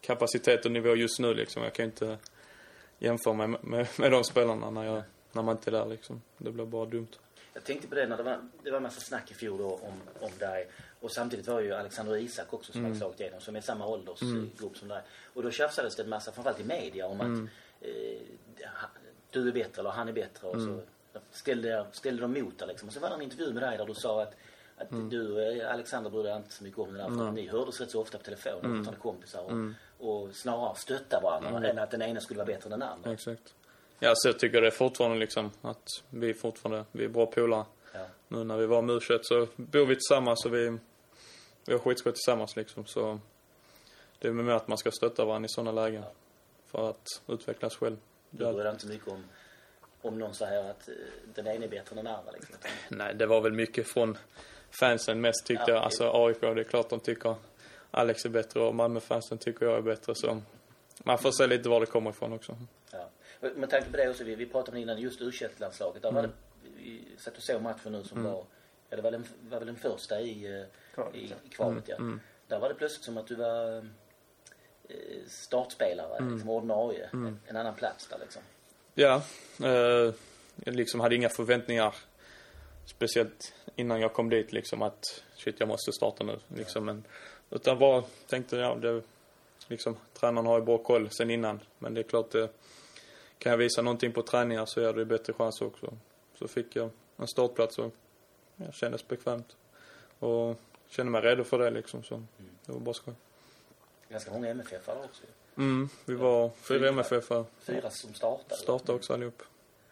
[0.00, 1.62] kapacitet och nivå just nu liksom.
[1.62, 2.18] Jag kan inte
[2.98, 6.22] jämföra mig med, med, med de spelarna när, jag, när man inte är där liksom.
[6.38, 7.08] Det blir bara dumt.
[7.52, 9.70] Jag tänkte på det när det var, det var en massa snack i fjol då
[9.74, 10.68] om, om dig.
[11.00, 14.76] Och samtidigt var ju Alexander Isak också som hade slagit igenom, som är samma åldersgrupp
[14.76, 15.02] som dig.
[15.34, 18.20] Och då tjafsades det en massa, framförallt i media, om att eh,
[19.30, 20.48] du är bättre eller han är bättre.
[20.48, 20.80] Och så
[21.30, 22.88] ställde, ställde de mot dig liksom.
[22.88, 24.34] Och så var det en intervju med dig där du sa att
[24.80, 27.80] att du, eh, Alexander brydde dig inte så mycket om det där för ni hördes
[27.80, 28.76] rätt så ofta på telefon, mm.
[28.76, 32.70] fortfarande kompisar och, och snarare stötta varandra än att den ena skulle vara bättre än
[32.70, 33.12] den andra.
[33.12, 33.54] Exakt.
[33.98, 37.26] Ja, så jag tycker det är fortfarande liksom att vi är fortfarande, vi är bra
[37.26, 37.64] polare.
[37.92, 38.06] Ja.
[38.28, 40.78] Nu när vi var med så bor vi tillsammans och vi,
[41.66, 42.86] vi har skitskoj tillsammans liksom.
[42.86, 43.20] Så
[44.18, 46.04] det är mer att man ska stötta varandra i sådana lägen.
[46.66, 47.96] För att utvecklas själv.
[48.30, 49.24] Du bryr dig inte så mycket om,
[50.02, 50.94] om någon säger att eh,
[51.34, 52.56] den ena är bättre än den andra liksom.
[52.88, 54.18] Nej, det var väl mycket från
[54.70, 55.84] fansen mest tyckte Ja, jag.
[55.84, 57.34] Alltså AIK, det är klart de tycker
[57.90, 60.14] Alex är bättre och Malmö-fansen tycker jag är bättre.
[60.14, 60.40] Så
[60.98, 62.56] man får se lite var det kommer ifrån också.
[62.90, 63.08] Ja.
[63.40, 66.22] Med tanke på det också, vi, vi pratade om innan just u landslaget Där var
[66.22, 66.30] det,
[66.76, 68.44] vi satt och såg matchen nu som var,
[68.90, 71.96] ja det var, den, var väl den första i, eh, Kvalet, i, i kvalet ja.
[72.46, 73.76] Där var det plötsligt som att du var
[74.88, 74.94] eh,
[75.28, 77.08] startspelare, liksom ordinarie.
[77.12, 78.42] En, en annan plats där liksom.
[78.94, 79.22] Ja,
[79.62, 80.14] eh,
[80.64, 81.94] jag liksom hade inga förväntningar.
[82.86, 86.84] Speciellt innan jag kom dit liksom att shit jag måste starta nu liksom.
[86.84, 87.04] Men,
[87.50, 89.02] utan bara tänkte ja det,
[89.68, 91.60] liksom, tränaren har ju bra koll sen innan.
[91.78, 92.48] Men det är klart, det,
[93.38, 95.92] kan jag visa någonting på träningar så är det bättre chans också.
[96.34, 97.94] Så fick jag en startplats och
[98.56, 99.56] jag kändes bekvämt.
[100.18, 100.56] Och
[100.88, 102.22] kände mig redo för det liksom, så
[102.66, 103.14] det var bara skoj.
[104.08, 105.22] Ganska många MFF-are också.
[105.60, 106.88] Mm, vi var fyra.
[106.88, 107.28] MFF
[107.60, 108.60] Fyra som startade.
[108.60, 109.42] startade också allihop.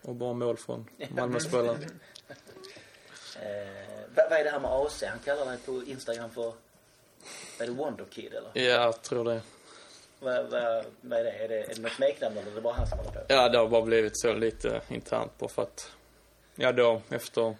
[0.02, 1.78] Och bara mål från Malmöspelare.
[3.42, 5.04] Eh, vad, är det här med AC?
[5.06, 6.52] Han kallar dig på Instagram för...
[7.58, 8.50] Är det Wonder Kid eller?
[8.54, 9.40] Ja, jag tror det.
[10.20, 11.30] Vad, vad, vad är det?
[11.30, 13.20] Är det, är det något smeknamn eller är det bara han som håller på?
[13.28, 15.90] Ja, det har bara blivit så lite internt på för att,
[16.54, 17.56] ja då efter,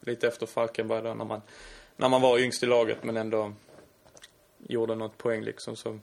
[0.00, 1.42] lite efter Falkenberg då när man,
[1.96, 3.52] när man var yngst i laget men ändå
[4.58, 5.98] gjorde något poäng liksom så,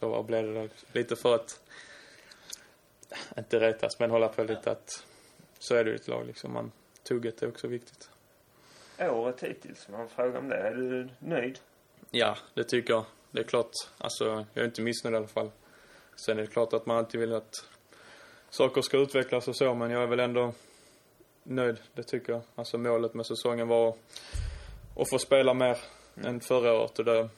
[0.00, 1.60] så blev det lite för att,
[3.38, 5.04] inte retas men hålla på lite att,
[5.58, 6.52] så är det ju ett lag liksom.
[6.52, 8.10] Man, tugget är också viktigt.
[8.98, 10.56] Året hittills, man frågar om det.
[10.56, 11.58] Är du nöjd?
[12.10, 13.04] Ja, det tycker jag.
[13.30, 15.50] Det är klart, alltså jag är inte missnöjd i alla fall.
[16.16, 17.64] Sen är det klart att man alltid vill att
[18.50, 20.52] saker ska utvecklas och så, men jag är väl ändå
[21.42, 22.42] nöjd, det tycker jag.
[22.54, 23.94] Alltså målet med säsongen var
[24.96, 25.78] att få spela mer
[26.24, 27.28] än förra året och det,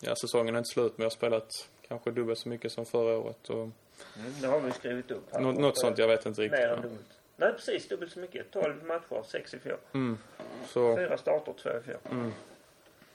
[0.00, 3.18] ja säsongen är inte slut men jag har spelat kanske dubbelt så mycket som förra
[3.18, 3.68] året och
[4.16, 5.40] Mm, det har vi skrivit upp här.
[5.40, 6.60] nå- något sånt, jag vet inte riktigt.
[6.60, 7.18] Mer än dubbelt.
[7.36, 8.50] Nej, precis dubbelt så mycket.
[8.50, 9.76] 12 matcher, 6 i fjol.
[9.94, 10.18] Mm.
[10.66, 12.30] Så, Fyra starter, två i fjol.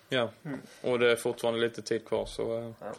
[0.10, 0.30] ja.
[0.82, 2.92] Och det är fortfarande lite tid kvar så eh, Ja.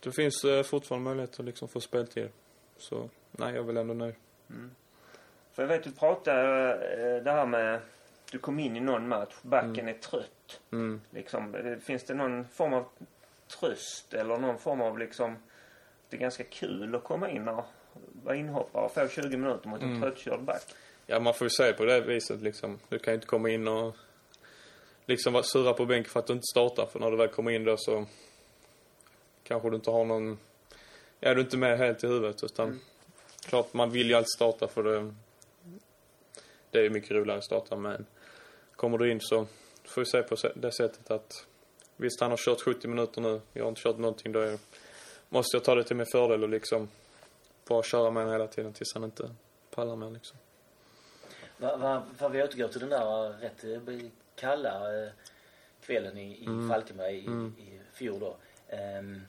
[0.00, 2.28] det finns eh, fortfarande möjlighet att liksom få speltid.
[2.76, 4.14] Så, nej jag är väl ändå nöjd.
[5.52, 6.72] För jag vet du pratade
[7.16, 7.80] eh, det här med
[8.30, 10.60] du kom in i någon match, backen är trött.
[10.72, 11.00] Mm.
[11.10, 12.84] Liksom, finns det någon form av
[13.48, 15.36] tröst eller någon form av liksom
[16.08, 17.64] det är ganska kul att komma in och
[18.22, 20.02] vara inhoppare och få 20 minuter mot en Mm.
[20.02, 20.62] tröttkörd back.
[21.06, 22.78] Ja, man får ju säga på det viset liksom.
[22.88, 23.96] Du kan ju inte komma in och
[25.06, 26.86] liksom vara sura på bänken för att du inte startar.
[26.86, 28.06] För när du väl kommer in då så
[29.44, 30.38] kanske du inte har någon,
[31.20, 32.80] ja du är inte med helt i huvudet utan
[33.46, 35.14] klart man vill ju alltid starta för det,
[36.70, 38.06] det är ju mycket roligare att starta men
[38.76, 39.46] kommer du in så
[39.84, 41.46] får vi se på det sättet att
[41.96, 44.58] visst han har kört 70 minuter nu, jag har inte kört någonting då är,
[45.28, 46.88] måste jag ta det till min fördel och liksom
[47.68, 49.30] bara köra med honom hela tiden tills han inte
[49.70, 50.38] pallar mer liksom.
[51.56, 55.10] Va, va, för vi återgår till den där eh, rätt eh, kalla eh,
[55.80, 57.30] kvällen i, i Falkenberg i,
[57.62, 58.36] i fjol då.
[58.68, 59.22] Ehm,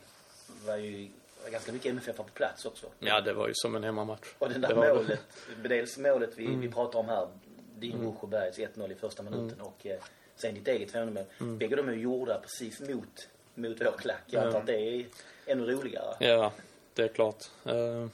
[0.66, 1.10] var ju
[1.46, 2.88] var ganska mycket MFF på plats också.
[3.00, 4.28] Ja, det var ju som en hemmamatch.
[4.38, 4.94] Och det där det var det.
[4.94, 5.20] målet,
[5.64, 7.28] dels målet vi, vi pratar om här,
[7.76, 8.30] din mm.
[8.30, 10.00] Bergs 1-0 i första minuten och eh,
[10.36, 11.58] sen ditt eget 2 mål.
[11.58, 14.24] Bägge de är gjorda precis mot, mot vår klack.
[14.26, 15.06] Jag antar att det är
[15.46, 16.16] ännu roligare.
[16.20, 16.52] Ja,
[16.94, 17.44] det är klart.
[17.66, 18.08] Eh,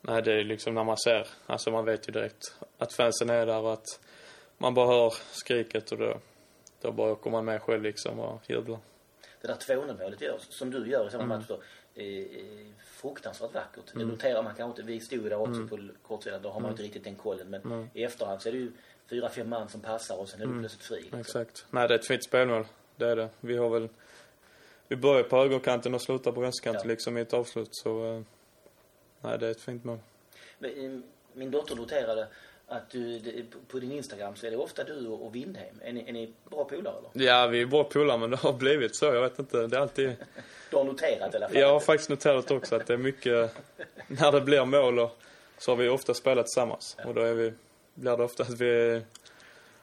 [0.00, 3.46] nej, det är liksom när man ser, alltså man vet ju direkt att fansen är
[3.46, 4.00] där och att
[4.58, 6.18] man bara hör skriket och då,
[6.80, 8.78] då bara åker man med själv liksom och jublar.
[9.40, 11.60] Det där 2-0 målet gör, som du gör i samma match då,
[11.94, 13.84] är, är fruktansvärt vackert.
[13.94, 14.92] Det noterar man kanske inte.
[14.92, 16.42] Vi stod ju där också på kortsidan.
[16.42, 17.50] Då har man inte riktigt den kollen.
[17.50, 18.72] Men i efterhand så är det ju
[19.10, 21.00] fyra, fem man som passar och sen är du plötsligt fri.
[21.00, 21.20] Liksom.
[21.20, 21.66] Exakt.
[21.70, 22.66] Nej, det är ett fint spelmål.
[22.96, 23.28] Det är det.
[23.40, 23.88] Vi har väl,
[24.88, 26.92] vi börjar på högerkanten och slutar på vänsterkanten Ja.
[26.92, 28.20] liksom i ett avslut så, eh,
[29.20, 29.98] nej det är ett fint mål.
[30.58, 31.00] Men, eh,
[31.32, 32.28] Min dotter noterade
[32.68, 33.20] att du,
[33.68, 35.80] på din Instagram så är det ofta du och Windheim.
[35.82, 37.26] Är ni, är ni bra polare eller?
[37.26, 39.04] Ja, vi är bra polare men det har blivit så.
[39.06, 39.66] Jag vet inte.
[39.66, 40.16] Det är alltid...
[40.70, 41.56] Du har noterat i alla fall?
[41.56, 43.56] Jag har faktiskt noterat också att det är mycket,
[44.06, 45.18] när det blir mål och,
[45.58, 46.96] så har vi ofta spelat tillsammans.
[47.04, 47.52] Och då är vi,
[47.96, 49.02] blir det ofta att vi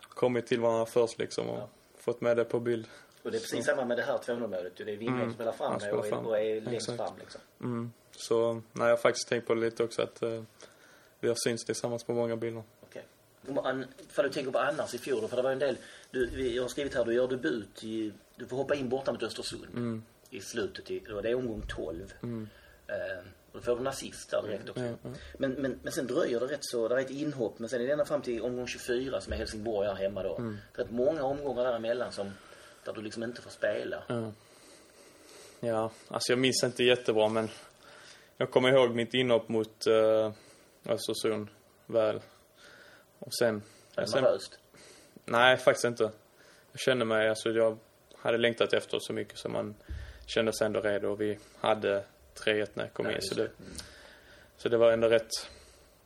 [0.10, 2.88] kommit till varandra först liksom och fått med det på bild.
[3.24, 4.74] Och det är precis samma med det här 2-0 målet.
[4.78, 6.26] Det är Windheim som spelar fram spelar och, är- fram.
[6.26, 6.98] och är längst Exakt.
[6.98, 7.42] fram liksom.
[7.62, 7.92] Mm.
[8.12, 10.44] Så, nej jag har faktiskt tänkt på det lite också att eh,
[11.20, 12.64] vi har synts tillsammans på många bilder.
[12.82, 13.04] Okej.
[13.48, 15.78] Om an- För du tänker på annars i fjol då, för det var en del,
[16.12, 19.24] du, jag har skrivit här, du gör debut i, du får hoppa in borta mot
[19.24, 22.14] Östersund i slutet, i, det det omgång 12.
[22.88, 22.96] Eh,
[23.54, 24.84] och då får en assist där direkt också.
[24.84, 25.10] Ja, ja.
[25.38, 27.86] Men, men, men sen dröjer det rätt så, det är ett inhopp, men sen är
[27.86, 30.36] det ända fram till omgång 24 som är Helsingborg här hemma då.
[30.38, 32.32] Det är rätt många omgångar däremellan som,
[32.86, 34.04] där du liksom inte får spela.
[34.08, 34.32] Ja.
[35.60, 37.50] Ja, alltså jag minns inte jättebra men
[38.38, 40.32] jag kommer ihåg mitt inhopp mot uh,
[40.86, 41.48] Östersund
[41.86, 42.22] väl.
[43.20, 43.62] Och sen...
[43.96, 44.60] Är det sen nervöst?
[45.26, 46.04] nej, faktiskt inte.
[46.72, 47.78] Jag kände mig, alltså jag
[48.18, 49.76] hade längtat efter så mycket så man
[50.26, 52.04] kände sig ändå redo och vi hade
[52.36, 53.22] 3-1 när jag kom Ja, in.
[53.22, 53.44] Så det.
[53.44, 53.52] det,
[54.58, 55.30] så det var ändå rätt,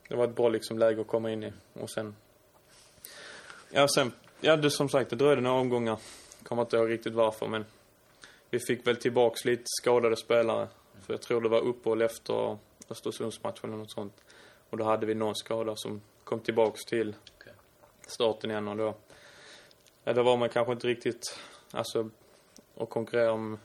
[0.08, 1.52] det var ett bra liksom läge att komma in i.
[1.72, 2.16] Och sen,
[3.70, 5.98] ja sen, ja det som sagt det dröjde några omgångar.
[6.42, 7.64] Kommer inte ihåg riktigt varför men
[8.50, 10.68] vi fick väl tillbaks lite skadade spelare.
[11.06, 12.58] För jag tror det var uppehåll efter
[12.90, 14.14] Östersundsmatchen eller något sånt.
[14.70, 17.14] Och då hade vi någon skada som kom tillbaks till
[18.06, 18.94] starten igen och då,
[20.04, 21.38] ja, då var man kanske inte riktigt,
[21.70, 22.10] alltså,
[22.74, 23.58] och konkurrera om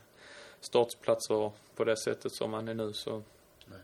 [0.60, 3.22] startplatser på det sättet som han är nu så.
[3.66, 3.78] Nej.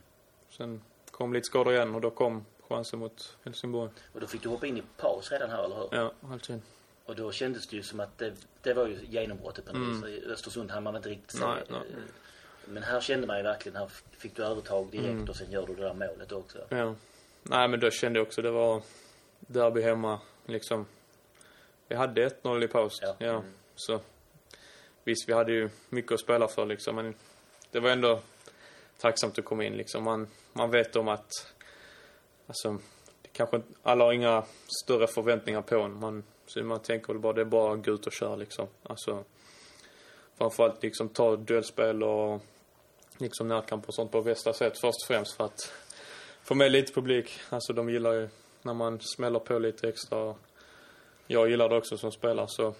[0.49, 0.81] Sen
[1.11, 3.91] kom lite skador igen och då kom chansen mot Helsingborg.
[4.13, 5.87] Och då fick du hoppa in i paus redan här, eller hur?
[5.91, 6.61] Ja, alltid.
[7.05, 10.07] Och då kändes det ju som att det, det var ju genombrottet på något.
[10.09, 11.43] I Östersund hann man inte riktigt se.
[11.43, 11.57] Mm.
[11.57, 12.03] Nej, nej.
[12.65, 15.29] Men här kände man ju verkligen, här fick du övertag direkt Mm.
[15.29, 16.57] och sen gör du det där målet också.
[16.69, 16.95] Ja.
[17.43, 18.81] Nej men då kände jag också det var
[19.39, 20.85] derby hemma liksom.
[21.87, 22.99] Vi hade 1-0 i paus.
[23.01, 23.15] Ja.
[23.19, 23.29] Ja.
[23.29, 23.53] Mm.
[23.75, 23.99] Så
[25.03, 26.95] visst, vi hade ju mycket att spela för liksom.
[26.95, 27.13] Men
[27.71, 28.19] det var ändå
[28.97, 30.03] tacksamt att komma in liksom.
[30.03, 31.29] Man, man vet om att,
[32.47, 32.71] alltså,
[33.21, 34.43] det kanske inte, alla har inga
[34.83, 35.99] större förväntningar på en.
[35.99, 38.67] Man, så man tänker väl bara, det är bara att gå ut och köra liksom.
[38.83, 39.23] Alltså,
[40.37, 42.41] framförallt liksom ta duellspel och
[43.17, 45.73] liksom närkamp och sånt på bästa sätt först och främst för att
[46.43, 47.39] få med lite publik.
[47.49, 48.29] Alltså de gillar ju
[48.61, 50.35] när man smäller på lite extra.
[51.27, 52.73] Jag gillar det också som spelare så.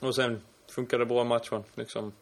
[0.00, 0.42] Och sen
[0.74, 2.12] funkar det bra i matchen liksom.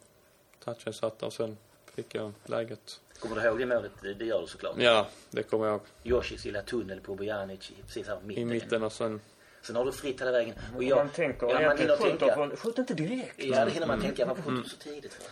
[0.65, 1.57] Touchen satt och sen
[1.95, 2.99] fick jag läget.
[3.19, 3.91] Kommer du ihåg det målet?
[4.01, 4.75] Det, det gör du såklart.
[4.77, 5.81] Ja, det kommer jag ihåg.
[6.03, 8.43] Joshis lilla tunnel på Bojanic precis här mitten.
[8.43, 9.21] I mitten och sen,
[9.61, 10.55] Sen har du fritt hela vägen.
[10.71, 12.55] Och Och jag, man tänker ja, man hinner skjut, tänka.
[12.55, 13.33] skjut inte direkt.
[13.37, 14.07] Ja, det hinner man Mm.
[14.07, 14.25] tänka.
[14.25, 15.29] Varför skjuter du så tidigt?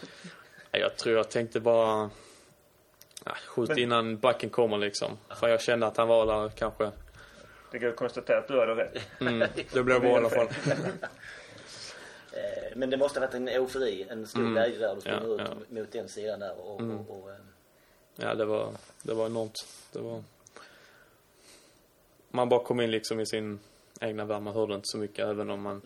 [0.71, 2.09] jag tror jag tänkte bara,
[3.25, 5.17] ja, skjut Men- innan backen kommer liksom.
[5.35, 6.91] För jag kände att han var där kanske.
[7.71, 8.97] Det går att konstatera att du hade rätt.
[9.21, 10.47] Mm, det blev bra i alla fall.
[12.33, 14.53] Eh, Men det måste ha varit en eufori, en stor Mm.
[14.53, 14.95] glädje där.
[14.95, 15.79] Du springer Ja, ut ja.
[15.79, 16.97] mot den sidan där och, Mm.
[16.99, 17.35] och, och, eh,
[18.15, 18.71] Ja, det var,
[19.03, 19.67] det var enormt.
[19.91, 20.23] Det var...
[22.29, 23.59] Man bara kom in liksom i sin
[24.01, 24.41] egna värld.
[24.41, 25.81] Man hörde inte så mycket även om man...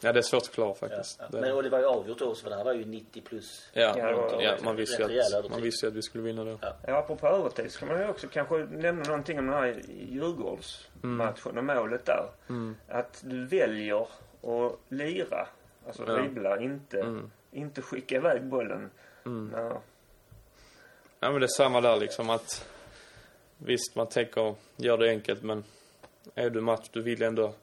[0.00, 1.16] Ja, det är svårt att förklara ja, faktiskt.
[1.20, 1.26] ja.
[1.30, 3.68] Det- Men och det var ju avgjort också för det här var ju 90 plus.
[3.72, 6.58] Ja, Ja, ja, man visste ju att, man visste att vi skulle vinna det.
[6.60, 6.76] Ja.
[6.86, 11.58] Ja, apropå övertid så kan man ju också kanske nämna någonting om den här Djurgårdsmatchen
[11.58, 12.26] och målet där.
[12.48, 12.76] Mm.
[12.88, 14.08] Att du väljer
[14.44, 15.46] att lira,
[15.86, 16.12] alltså Ja.
[16.12, 17.30] dribbla, inte, Mm.
[17.52, 18.90] inte skicka iväg bollen.
[19.26, 19.48] Mm.
[19.48, 19.80] när-
[21.20, 22.68] Ja, men det är samma där liksom att
[23.58, 25.64] visst, man tänker gör det enkelt men
[26.34, 27.54] är du match, du vill ändå,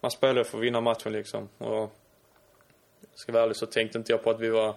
[0.00, 1.92] man spelar för att vinna matchen liksom och
[3.14, 4.74] ska vara ärlig så tänkte inte jag på att vi var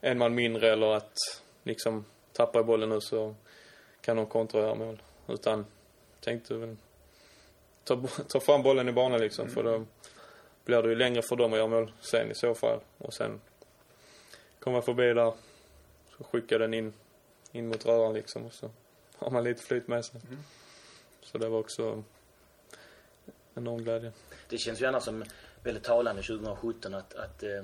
[0.00, 1.16] en man mindre eller att
[1.62, 3.34] liksom tappar jag bollen nu så
[4.00, 5.02] kan de kontra och göra mål.
[5.28, 5.66] Utan
[6.20, 6.76] tänkte väl
[7.84, 9.84] ta, ta fram bollen i banan liksom för då
[10.64, 13.40] blir det ju längre för dem att göra mål sen i så fall och sen
[14.60, 15.32] komma förbi där
[16.18, 16.92] så skickar den in
[17.52, 18.70] in mot röran liksom och så
[19.16, 20.20] har man lite flyt med sig.
[20.28, 20.38] Mm.
[21.22, 22.02] Så det var också
[23.54, 24.12] enorm glädje.
[24.48, 25.24] Det känns ju annars som
[25.62, 27.62] väldigt talande 2017 att, att eh,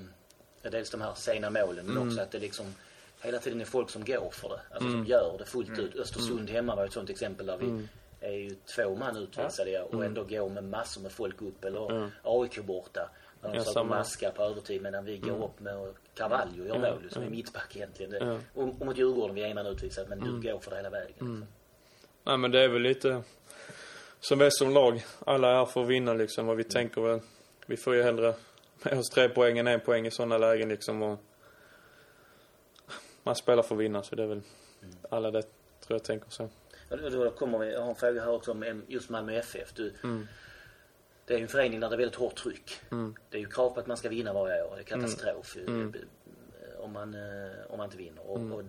[0.63, 2.09] dels de här sena målen men Mm.
[2.09, 2.75] också att det liksom
[3.21, 4.61] hela tiden är folk som går för det.
[4.71, 4.93] Alltså Mm.
[4.93, 5.97] som gör det fullt ut.
[5.97, 7.89] Östersund hemma var ett sånt exempel där vi Mm.
[8.21, 9.83] Är ju två man utvisade ja.
[9.83, 10.07] och Mm.
[10.07, 11.65] ändå går med massor med folk upp.
[11.65, 12.11] Eller Ja.
[12.23, 13.11] AIK borta.
[13.43, 13.97] När de Ja, satt och samma.
[13.97, 15.43] maskar på övertid medan vi går Mm.
[15.43, 18.11] upp med Carvalho och gör mål som är mittback egentligen.
[18.11, 18.39] Det, Ja.
[18.55, 20.41] och, och mot Djurgården, vi är en man utvisad men Mm.
[20.41, 21.15] du går för det hela vägen.
[21.21, 21.33] Mm.
[21.41, 21.47] Liksom.
[22.25, 23.23] Nej men det är väl lite
[24.21, 25.05] som vi är som lag.
[25.27, 27.21] Alla är här för att vinna liksom och vi tänker väl,
[27.67, 28.35] vi får ju hellre
[28.83, 31.19] med oss tre poäng än en poäng i sådana lägen liksom och
[33.23, 34.43] man spelar för att vinna så det är väl
[35.11, 35.51] alla det tror
[35.99, 36.49] jag tänker så.
[36.91, 39.73] Då- kommer vi, jag har en fråga här också om just Malmö FF.
[39.75, 40.27] Du, Mm.
[41.25, 42.81] Det är ju en förening där det är väldigt hårt tryck.
[42.91, 43.15] Mm.
[43.31, 44.73] Det är ju krav på att man ska vinna varje år.
[44.75, 45.95] Det är katastrof Mm.
[45.95, 48.31] eh, om, man, eh, om man inte vinner.
[48.31, 48.53] Och, Mm.
[48.53, 48.65] och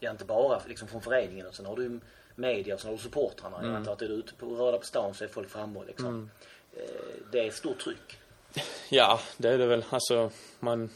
[0.00, 1.46] det är inte bara liksom från föreningen.
[1.52, 2.00] Sen har du
[2.34, 3.56] media och sen har du supportrarna.
[3.56, 3.76] Jag Mm.
[3.76, 6.06] antar att är du ute på röda på stan så är folk framme liksom.
[6.06, 6.30] Mm.
[6.76, 6.82] Eh,
[7.32, 8.18] Det är stort tryck.
[8.90, 9.84] Ja, det är det väl.
[9.90, 10.30] Alltså,
[10.60, 10.90] man,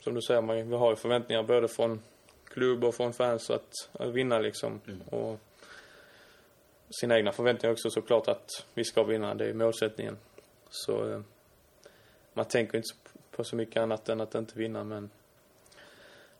[0.00, 2.02] som du säger, man, vi har ju förväntningar både från
[2.44, 4.80] klubb och från fans att, att vinna liksom.
[4.86, 5.00] Mm.
[5.00, 5.40] Och
[6.90, 9.34] sina egna förväntningar också såklart att vi ska vinna.
[9.34, 10.18] Det är målsättningen.
[10.70, 11.20] Så eh,
[12.32, 12.88] man tänker inte
[13.30, 15.10] på så mycket annat än att inte vinna men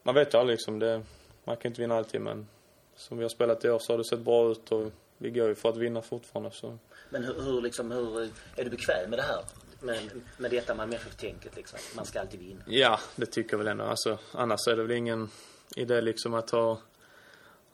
[0.02, 0.78] man vet ju aldrig liksom.
[0.78, 1.02] Det,
[1.44, 2.48] man kan inte vinna alltid men
[2.96, 5.48] som vi har spelat i år så har det sett bra ut och vi går
[5.48, 6.78] ju för att vinna fortfarande så.
[7.10, 9.44] Men hur, hur, liksom, hur är du bekväm med det här?
[9.80, 11.78] Med, med detta Malmö FF-tänket liksom.
[11.96, 12.62] Man ska alltid vinna.
[12.66, 13.84] Ja, det tycker jag väl ändå.
[13.84, 15.30] Alltså, annars är det väl ingen
[15.76, 16.78] idé liksom att ha,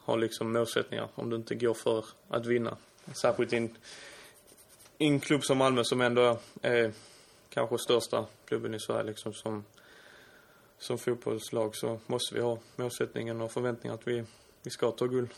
[0.07, 2.77] ha liksom målsättningar om du inte går för att vinna.
[3.13, 3.77] Särskilt i en,
[4.99, 6.93] i en klubb som Malmö som ändå är
[7.49, 9.65] kanske största klubben i Sverige liksom som,
[10.79, 14.25] som fotbollslag så måste vi ha målsättningen och förväntningar att vi,
[14.63, 15.31] vi ska ta guld.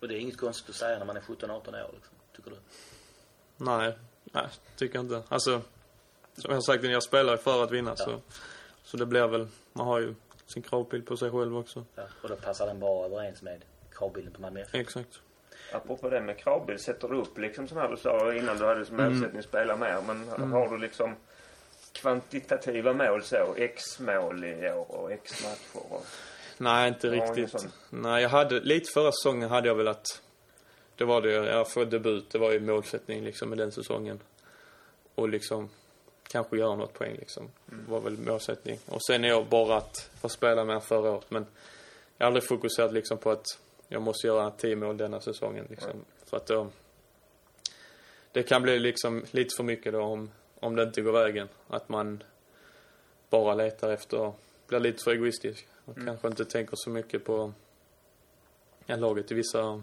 [0.00, 2.14] Och det är inget konstigt att säga när man är 17-18 år liksom.
[2.36, 2.56] Tycker du?
[3.56, 4.46] Nej, nej,
[4.76, 5.22] tycker jag inte.
[5.28, 5.60] Alltså,
[6.36, 8.04] som jag sagt, jag spelar för att vinna Ja.
[8.04, 8.20] så,
[8.84, 10.14] så det blir väl, man har ju
[10.46, 11.84] sin kravbild på sig själv också.
[11.94, 12.02] Ja.
[12.22, 13.64] Och då passar den bra överens med
[13.98, 14.74] kravbilden på Malmö FF.
[14.74, 15.20] Exakt.
[15.72, 18.84] Apropå det med kravbild, sätter du upp liksom som här du sa innan du hade
[18.84, 19.12] som Mm.
[19.12, 19.98] målsättning att spela mer.
[20.06, 21.14] Men har du liksom
[21.92, 23.54] kvantitativa mål så?
[23.56, 25.92] X mål i år och X matcher?
[25.92, 26.04] Och...
[26.58, 27.66] Nej, inte riktigt.
[27.90, 30.22] Nej, jag hade, lite förra säsongen hade jag väl att,
[30.96, 34.20] det var det, jag får debut, det var ju målsättning liksom med den säsongen.
[35.14, 35.68] Och liksom,
[36.28, 37.50] kanske göra något poäng liksom.
[37.88, 38.78] var väl målsättning.
[38.86, 41.46] Och sen är jag bara att få spela med förra året, men
[42.18, 43.46] jag har aldrig fokuserat liksom på att
[43.88, 46.04] jag måste göra 10 mål denna säsongen liksom.
[46.24, 46.68] För att då,
[48.32, 50.30] det kan bli liksom lite för mycket då om,
[50.60, 51.48] om det inte går vägen.
[51.68, 52.22] Att man
[53.30, 54.32] bara letar efter,
[54.66, 55.66] blir lite för egoistisk.
[55.84, 57.52] Och kanske inte tänker så mycket på
[58.86, 59.82] ja, laget i vissa,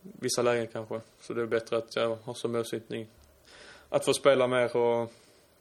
[0.00, 1.00] vissa lägen kanske.
[1.20, 3.06] Så det är bättre att jag har som målsättning
[3.88, 5.12] att få spela mer och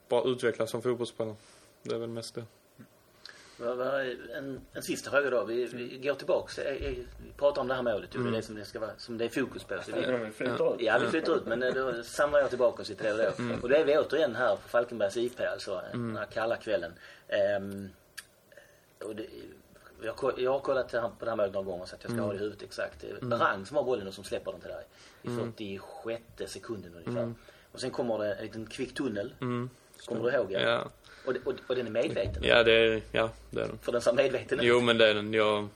[0.07, 1.35] bara utvecklas som fotbollsspelare.
[1.83, 2.43] Det är väl mest det.
[4.37, 5.43] En, en sista fråga då.
[5.43, 6.59] Vi, vi går tillbaks.
[6.59, 6.91] Eh, eh,
[7.23, 8.15] Vi pratar om det här målet.
[8.15, 8.23] ju.
[8.23, 9.75] Det är det som det ska vara, som det är fokus på.
[9.85, 10.81] Så vi, Ja, vi flyttar ut.
[10.81, 13.43] Ja, vi flyttar ut, men eh, då samlar jag tillbaka oss till det då.
[13.61, 16.91] Och då är vi återigen här på Falkenbergs IP, alltså den här kalla kvällen.
[17.27, 17.89] Ehm,
[19.03, 19.25] och det,
[20.01, 22.29] jag, jag har kollat på det här målet några gånger så att jag ska ha
[22.29, 23.01] det i huvudet exakt.
[23.01, 24.85] Det är Rang som har bollen och som släpper den till dig.
[25.21, 27.33] I 46 sekunden ungefär.
[27.71, 29.33] Och sen kommer det en liten kvick tunnel.
[30.05, 30.51] Kommer du ihåg?
[30.51, 30.89] Ja,
[31.27, 32.43] Och, och, och den är medveten.
[32.43, 33.77] ja det är, ja, det är den.
[33.81, 34.59] För den är medveten.
[34.61, 35.33] Jo, men det är den.
[35.33, 35.67] Jag,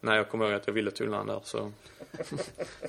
[0.00, 1.72] nej, jag kommer ihåg att jag ville tulla den där så.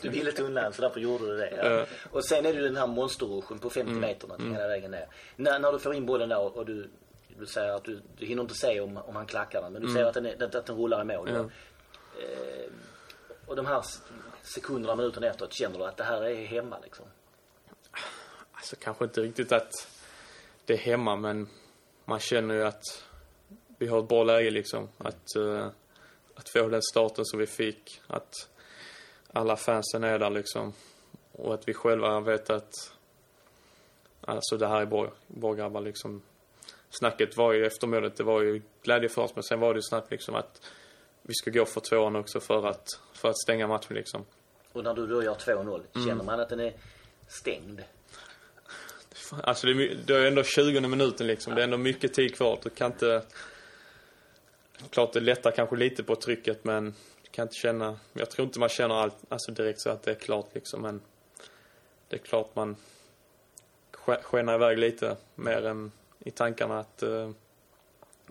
[0.02, 1.52] Du ville tunneln så därför gjorde du det.
[1.64, 1.86] Ja.
[2.12, 4.54] Och sen är det ju den här monsterruschen på 50 meter mm.
[4.54, 5.08] hela vägen ner.
[5.36, 6.90] När, när du får in bollen där och du,
[7.40, 9.74] du säger att du, du hinner inte se om, om han klackar den.
[9.74, 11.30] Men du ser att den, är, att den rullar i mål.
[11.34, 11.40] Ja.
[12.22, 12.72] Eh,
[13.46, 13.86] och de här
[14.42, 17.06] sekunderna, minuterna efteråt känner du att det här är hemma liksom.
[18.52, 19.88] Alltså kanske inte riktigt att
[20.72, 21.48] det är hemma, men
[22.06, 22.84] man känner ju att
[23.78, 24.90] vi har ett bra läge liksom.
[24.98, 25.68] Att, eh,
[26.36, 28.02] att få den starten som vi fick.
[28.08, 28.34] Att
[29.34, 30.74] alla fansen är där liksom.
[31.32, 32.74] Och att vi själva vet att
[34.22, 36.22] alltså det här är bra, bra grabbar liksom.
[36.90, 39.78] Snacket var ju efter målet, det var ju glädje för oss, men sen var det
[39.78, 40.62] ju snabbt liksom att
[41.22, 44.26] vi ska gå för tvåan också för att, för att stänga matchen liksom.
[44.74, 46.08] Och när du då gör 2-0, Mm.
[46.08, 46.74] känner man att den är
[47.28, 47.82] stängd?
[49.44, 51.56] Alltså det är, det är ändå 20 minuten liksom.
[51.56, 52.60] Det är ändå mycket tid kvar.
[52.64, 53.22] Du kan inte...
[54.90, 56.86] Klart det lättar kanske lite på trycket men
[57.24, 58.00] du kan inte känna...
[58.14, 61.02] Jag tror inte man känner allt, alltså direkt så att det är klart liksom men...
[62.08, 62.76] Det är klart man
[64.06, 67.32] sk- skenar iväg lite mer än i tankarna att uh,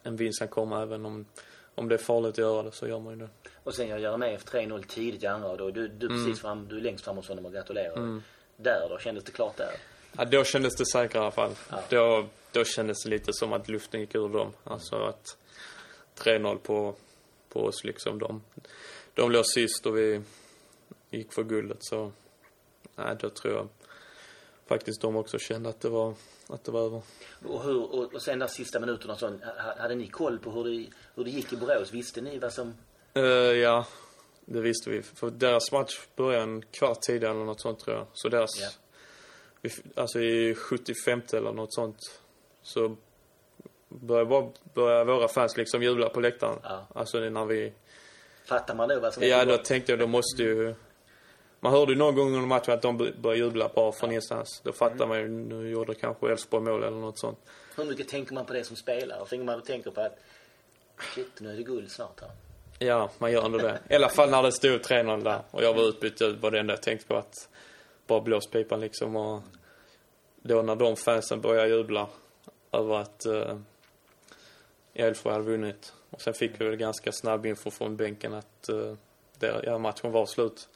[0.02, 1.26] en vinst kan komma även om,
[1.74, 3.28] om det är farligt att göra det så gör man ju det.
[3.64, 6.24] Och sen gör Jeremejeff 3-0 tidigt i andra och då är du, du Mm.
[6.24, 8.20] precis fram, du är längst fram hos honom och gratulerar.
[8.56, 9.70] Där då, kändes det klart där?
[10.16, 11.54] Ja, då kändes det säkrare i alla fall.
[11.70, 11.82] Ja.
[11.88, 14.52] Då, då kändes det lite som att luften gick ur dem.
[14.64, 15.36] Alltså att
[16.18, 16.94] 3-0 på,
[17.48, 18.18] på oss liksom.
[18.18, 18.42] De,
[19.14, 20.22] de låg sist och vi
[21.10, 22.12] gick för guldet så...
[22.96, 23.68] Nej, då tror jag
[24.70, 26.14] faktiskt de också kände att det var,
[26.46, 27.02] att det var över.
[27.44, 29.42] Och, hur, och, och sen de sista minuterna och sånt,
[29.78, 31.92] hade ni koll på hur det, hur det gick i Borås?
[31.92, 32.74] Visste ni vad som...
[33.14, 33.86] Eh, ja,
[34.44, 35.02] det visste vi.
[35.02, 38.06] För deras match började en kvart tidigare eller något sånt tror jag.
[38.12, 38.60] Så deras...
[38.60, 38.68] Ja.
[39.94, 42.20] Alltså i 75 eller något sånt
[42.62, 42.96] så
[43.88, 46.58] började, bara- började våra fans liksom jubla på läktaren.
[46.62, 46.86] Ja.
[46.94, 47.72] Alltså när vi...
[48.44, 50.74] Fattar man då vad som Ja, då tänkte jag, då måste ju...
[51.60, 54.60] Man hörde ju någon gång under matchen att de började jubla bara från ingenstans.
[54.64, 57.38] Då fattar man ju, nu gjorde kanske Elfsborg mål eller något sånt.
[57.76, 59.26] Hur mycket tänker man på det som spelare?
[59.26, 60.18] Tänker man tänker på att
[61.14, 62.30] shit, nu är det guld snart här.
[62.78, 63.78] Ja, man gör ändå det.
[63.90, 66.60] I alla fall när det stod 3-0 där och jag var utbytt ut var det
[66.60, 67.48] enda jag tänkte på att
[68.10, 69.42] bara blås pipan liksom och
[70.42, 72.08] då när de fansen började jubla
[72.72, 73.58] över att uh,
[74.94, 78.94] Elfsborg hade vunnit och sen fick vi väl ganska snabb info från bänken att uh,
[79.38, 80.68] det, ja, matchen var slut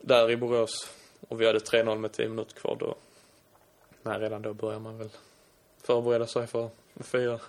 [0.00, 0.90] där i Borås
[1.28, 2.94] och vi hade 3-0 med 10 minuter kvar då.
[4.02, 5.10] Nej, redan då börjar man väl
[5.82, 6.70] förbereda sig för
[7.00, 7.40] att fira.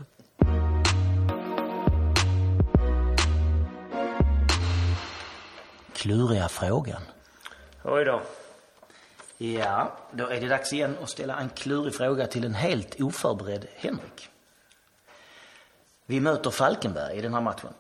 [5.94, 7.02] Kluriga frågan.
[7.84, 8.22] Oj då.
[9.42, 13.68] Ja, då är det dags igen att ställa en klurig fråga till en helt oförberedd
[13.76, 14.30] Henrik.
[16.06, 17.74] Vi möter Falkenberg i den här matchen.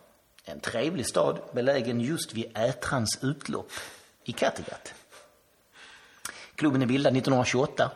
[0.46, 3.72] En trevlig stad belägen just vid Ätrans utlopp
[4.24, 4.94] i Kattegatt.
[6.56, 7.92] Klubben är bildad 1928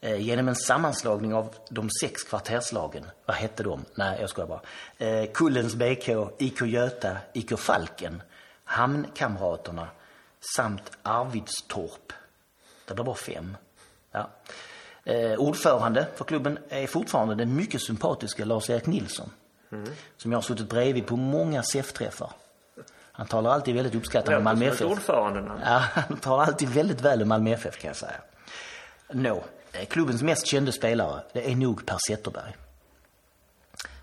[0.00, 3.04] eh, genom en sammanslagning av de sex kvarterslagen.
[3.26, 3.84] Vad hette de?
[3.94, 4.60] Nej, jag skojar bara.
[4.98, 6.08] Eh, Kullens BK,
[6.38, 8.22] IK Göta, IK Falken,
[8.64, 9.88] Hamnkamraterna
[10.56, 12.12] samt Arvidstorp.
[12.86, 13.56] Det blir bara fem.
[14.12, 14.30] Ja.
[15.04, 19.30] Eh, ordförande för klubben är fortfarande den mycket sympatiska Lars-Erik Nilsson.
[20.16, 22.30] Som jag har suttit bredvid på många SEF-träffar.
[23.12, 24.80] Han talar alltid väldigt uppskattande om Malmö FF.
[25.64, 28.20] Ja, han talar alltid väldigt väl om Malmö FF kan jag säga.
[29.12, 32.56] Nå, eh, klubbens mest kände spelare, det är nog Per Zetterberg.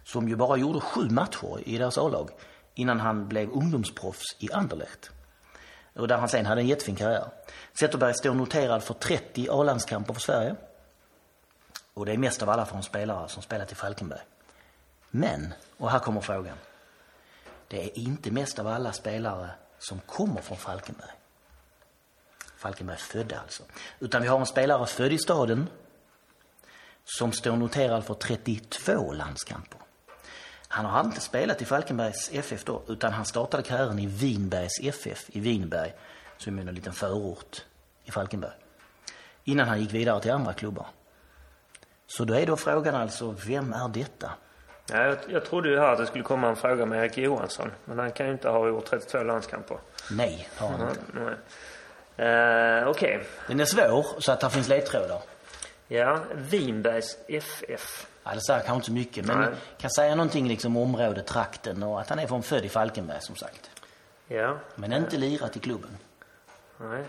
[0.04, 2.30] Som ju bara gjorde sju matcher i deras A-lag
[2.76, 5.12] innan han blev ungdomsproffs i Anderlecht.
[5.94, 7.30] Och där han sen hade en jättefin karriär.
[7.74, 10.56] Zetterberg står noterad för 30 A-landskamper för Sverige.
[11.94, 14.22] Och det är mest av alla från spelare som spelat i Falkenberg.
[15.10, 16.58] Men, och här kommer frågan.
[17.68, 21.12] Det är inte mest av alla spelare som kommer från Falkenberg.
[22.58, 23.64] Falkenberg födda alltså.
[24.00, 25.70] Utan vi har en spelare född i staden
[27.04, 29.80] som står noterad för 32 landskamper.
[30.74, 35.26] Han har inte spelat i Falkenbergs FF då, utan han startade karriären i Vinbergs FF
[35.28, 35.94] i Vinberg,
[36.38, 37.66] som är en liten förort
[38.04, 38.52] i Falkenberg.
[39.44, 40.86] Innan han gick vidare till andra klubbar.
[42.08, 44.32] Så då är då frågan alltså, vem är detta?
[44.92, 47.72] Ja, jag, jag trodde ju här att det skulle komma en fråga med Erik Johansson.
[47.86, 49.78] Men han kan ju inte ha gjort 32 landskamper.
[50.12, 51.02] Nej, har han inte.
[52.18, 52.82] Nej.
[52.82, 53.24] Uh, Okej.
[53.48, 55.22] Den är svår, så att här finns ledtrådar.
[55.88, 58.08] Ja, Vinbergs FF.
[58.24, 59.50] Ja, det säger kanske inte så mycket, men Nej.
[59.78, 63.22] kan säga någonting liksom om området, trakten och att han är från född i Falkenberg
[63.22, 63.70] som sagt.
[64.28, 64.58] Ja.
[64.76, 65.98] Men inte lirat i klubben.
[66.78, 67.04] Nej.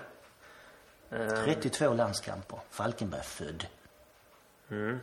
[1.11, 3.67] Eh, 32 landskamper, Falkenberg född.
[4.71, 5.01] Mm.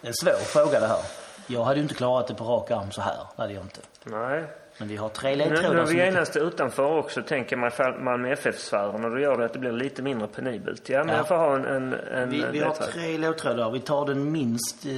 [0.00, 1.02] Det är en svår fråga det här.
[1.46, 3.80] Jag hade ju inte klarat det på rak arm så här, hade jag inte.
[4.04, 4.44] nej.
[4.78, 7.70] Men vi har tre Nu, nu ledtrådar är vi genast utanför också, tänker man
[8.04, 9.04] Malmö FF-sfären.
[9.04, 10.88] Och då gör det att det blir lite mindre penibelt.
[10.88, 11.16] Ja, men Ja.
[11.16, 13.70] jag får ha en, en, en Vi, vi har tre ledtrådar.
[13.70, 14.92] Vi tar den minst eh,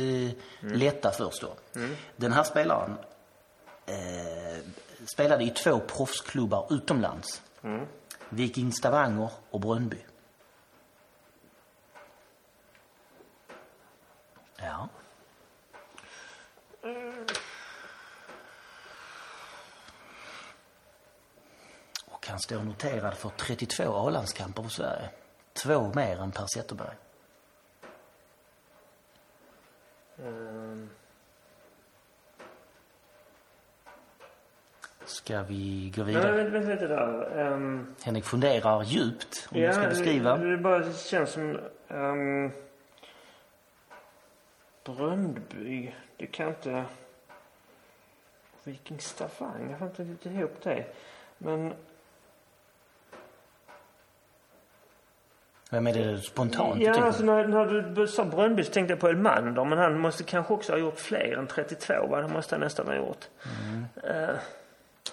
[0.60, 1.54] lätta först då.
[2.16, 2.96] Den här spelaren
[3.86, 4.58] eh,
[5.14, 7.42] spelade i två proffsklubbar utomlands.
[8.28, 9.98] Viking Stavanger och Brönnby.
[14.56, 14.88] Ja.
[22.06, 25.08] Och han står noterad för 32 A-landskamper för Sverige.
[25.52, 26.96] Två mer än Per Zetterberg.
[30.18, 30.90] Ehm,
[35.04, 36.32] Ska vi gå Nej, vidare?
[36.32, 37.52] vänta, vänta lite där.
[37.52, 40.36] Um, Henrik funderar djupt om ja, du ska beskriva.
[40.36, 41.58] Det, det bara känns som...
[41.88, 42.52] Um,
[44.84, 45.94] Bröndby.
[46.16, 46.84] Det kan inte...
[48.64, 49.70] Viking Stavanger.
[49.70, 50.86] Jag får inte riktigt ihop det.
[51.38, 51.74] Men...
[55.70, 57.64] Vem är det spontant Ja, alltså när, när
[57.94, 59.64] du sa Bröndby så tänkte jag på Elmander.
[59.64, 61.94] Men han måste kanske också ha gjort fler än 32.
[62.10, 62.20] Va?
[62.20, 63.24] Det måste han nästan ha gjort.
[64.04, 64.28] Eh,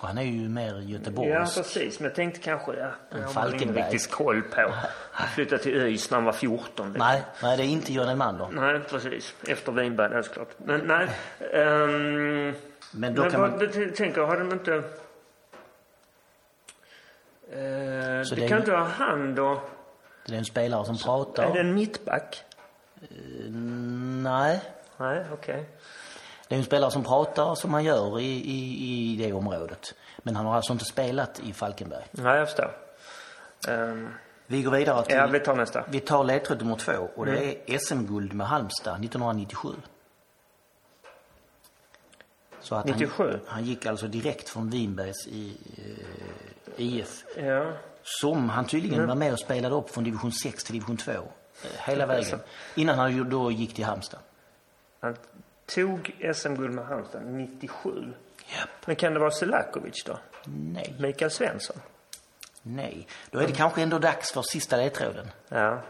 [0.02, 1.56] Och Han är ju mer Ja, göteborgsk.
[1.56, 2.00] precis.
[2.00, 3.84] Men jag tänkte kanske, ja, ingen Falkenberg.
[3.84, 4.74] riktigt koll på.
[5.12, 6.86] Han flyttade till ÖIS när han var 14.
[6.94, 7.08] liksom.
[7.08, 8.48] nej, nej, det är inte John Elmander.
[8.52, 9.36] Nej, precis.
[9.48, 10.50] Efter Winberg, det är såklart.
[10.58, 11.08] Men nej.
[11.54, 12.54] Um,
[12.92, 13.60] Men då men kan vad, man...
[13.96, 14.84] tänker jag, har de inte...
[18.26, 19.62] Så det, det kan inte vara han då.
[20.26, 21.56] Det är en spelare som Är det pratar.
[21.58, 22.44] en mittback?
[24.24, 24.62] Nej.
[24.98, 25.70] Nej, okej.
[26.48, 29.94] Det är en spelare som pratar som han gör i, i, i det området.
[30.18, 32.06] Men han har alltså inte spelat i Falkenberg.
[32.12, 32.72] Nej, jag förstår.
[33.68, 34.10] Ehm,
[34.48, 35.16] Vi går vidare till...
[35.16, 35.86] ja, vi tar nästa.
[35.90, 37.56] Vi tar ledtråd nummer två och det Mm.
[37.66, 39.70] är SM-guld med Halmstad 1997.
[42.60, 43.24] Så att 97?
[43.30, 47.24] Han, han gick alltså direkt från Vinbergs i, eh, IF.
[47.38, 47.72] Ja.
[48.04, 49.08] Som han tydligen Mm.
[49.08, 51.12] var med och spelade upp från division 6 till division 2.
[51.12, 51.20] eh,
[51.86, 52.40] Hela vägen.
[52.76, 54.20] Innan han då gick till Halmstad.
[55.00, 55.16] Han
[55.66, 58.14] tog SM-guld med Halmstad 97.
[58.58, 58.70] Japp.
[58.88, 60.20] Men kan det vara Selakovic då?
[60.46, 61.78] Nej, Mikael Svensson?
[62.62, 63.08] nej.
[63.32, 65.28] Då är det kanske ändå dags för sista ledtråden.
[65.50, 65.82] Ja.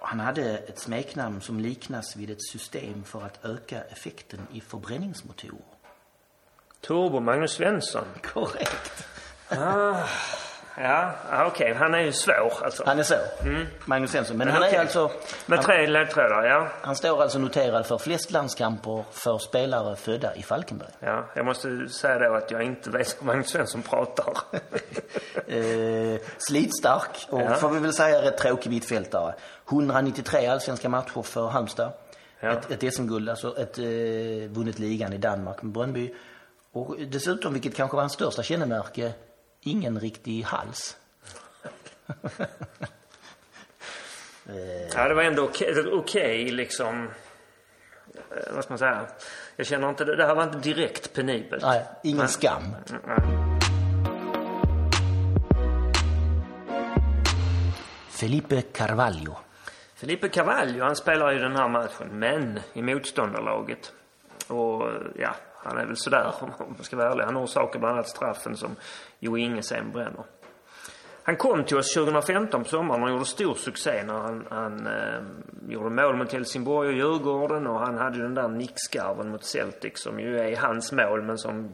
[0.00, 5.58] Han hade ett smeknamn som liknas vid ett system för att öka effekten i förbränningsmotorer.
[6.80, 8.04] Turbo Magnus Svensson.
[8.22, 9.06] Korrekt.
[9.58, 11.74] Ja, ja, okej.
[11.74, 12.82] Han är ju svår alltså.
[12.86, 13.14] Han är så.
[13.84, 14.36] Magnus Svensson.
[14.36, 14.78] Men Men han är okej.
[14.78, 15.10] alltså...
[15.46, 16.68] Med tre ledtrådar, ja.
[16.82, 20.88] han står alltså noterad för flest landskamper för spelare födda i Falkenberg.
[21.00, 21.24] ja.
[21.34, 24.34] Jag måste säga då att jag inte vet hur Magnus Svensson pratar.
[25.48, 27.54] Eh, slitstark och Ja.
[27.54, 29.34] får vi väl säga rätt tråkig mittfältare.
[29.70, 31.92] 193 allsvenska matcher för Halmstad.
[32.40, 32.50] Ja.
[32.50, 33.84] Ett, ett SM-guld, alltså ett eh,
[34.50, 36.14] vunnit ligan i Danmark med Brönnby.
[36.72, 39.12] Och dessutom, vilket kanske var hans största kännemärke,
[39.64, 40.96] ingen riktig hals.
[44.94, 47.08] ja, det var ändå okej, okej liksom.
[48.14, 49.06] Eh, vad ska man säga?
[49.56, 51.62] Jag känner inte, det här var inte direkt penibelt.
[51.62, 52.62] Nej, ingen skam.
[53.06, 53.18] Nej.
[58.10, 59.34] Felipe Carvalho.
[59.94, 63.92] Felipe Carvalho, han spelar ju den här matchen, men i motståndarlaget.
[64.48, 65.34] Och ja,
[65.64, 67.24] han är väl sådär om man ska vara ärlig.
[67.24, 68.76] Han orsakar bland annat straffen som
[69.18, 70.24] Jo Inge sen bränner.
[71.26, 75.22] Han kom till oss 2015 på sommaren och gjorde stor succé när han, han eh,
[75.68, 79.92] gjorde mål mot Helsingborg och Djurgården och han hade ju den där nickskarven mot Celtic
[79.94, 81.70] som ju är hans mål men som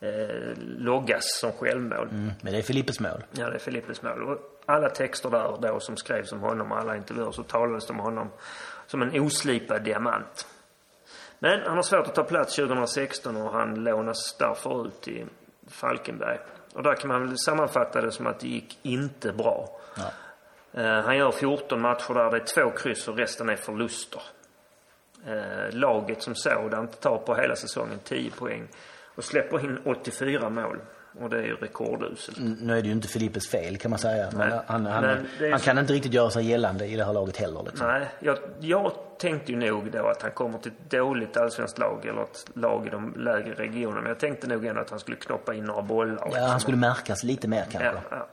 [0.00, 2.08] eh, loggas som självmål.
[2.10, 3.24] Mm, men det är Filippes mål.
[3.32, 4.22] Ja, det är Filippes mål.
[4.22, 7.92] Och alla texter där då som skrevs om honom och alla intervjuer så talades det
[7.92, 8.28] om honom
[8.86, 10.46] som en oslipad diamant.
[11.38, 15.26] Men han har svårt att ta plats 2016 och han lånas därför ut till
[15.68, 16.38] Falkenberg.
[16.74, 19.80] Och där kan man väl sammanfatta det som att det gick inte bra.
[19.96, 20.10] Ja.
[20.82, 24.22] Eh, Han gör 14 matcher där det är två kryss och resten är förluster.
[25.26, 28.68] Eh, Laget som sådant tar på hela säsongen 10 poäng
[29.14, 30.78] och släpper in 84 mål.
[31.20, 32.38] Och det är ju rekorduselt.
[32.60, 34.30] Nu är det ju inte Filippes fel kan man säga.
[34.36, 34.60] Nej.
[34.66, 37.62] han, han, han så- kan inte riktigt göra sig gällande i det här laget heller.
[37.66, 37.86] Liksom.
[37.86, 42.06] Nej, jag, jag tänkte ju nog då att han kommer till ett dåligt allsvenskt lag
[42.06, 44.00] eller ett lag i de lägre regionerna.
[44.00, 46.28] Men jag tänkte nog ändå att han skulle knoppa in några bollar.
[46.32, 47.84] Ja, han skulle märkas lite mer kanske.
[47.84, 48.26] Ja, ja.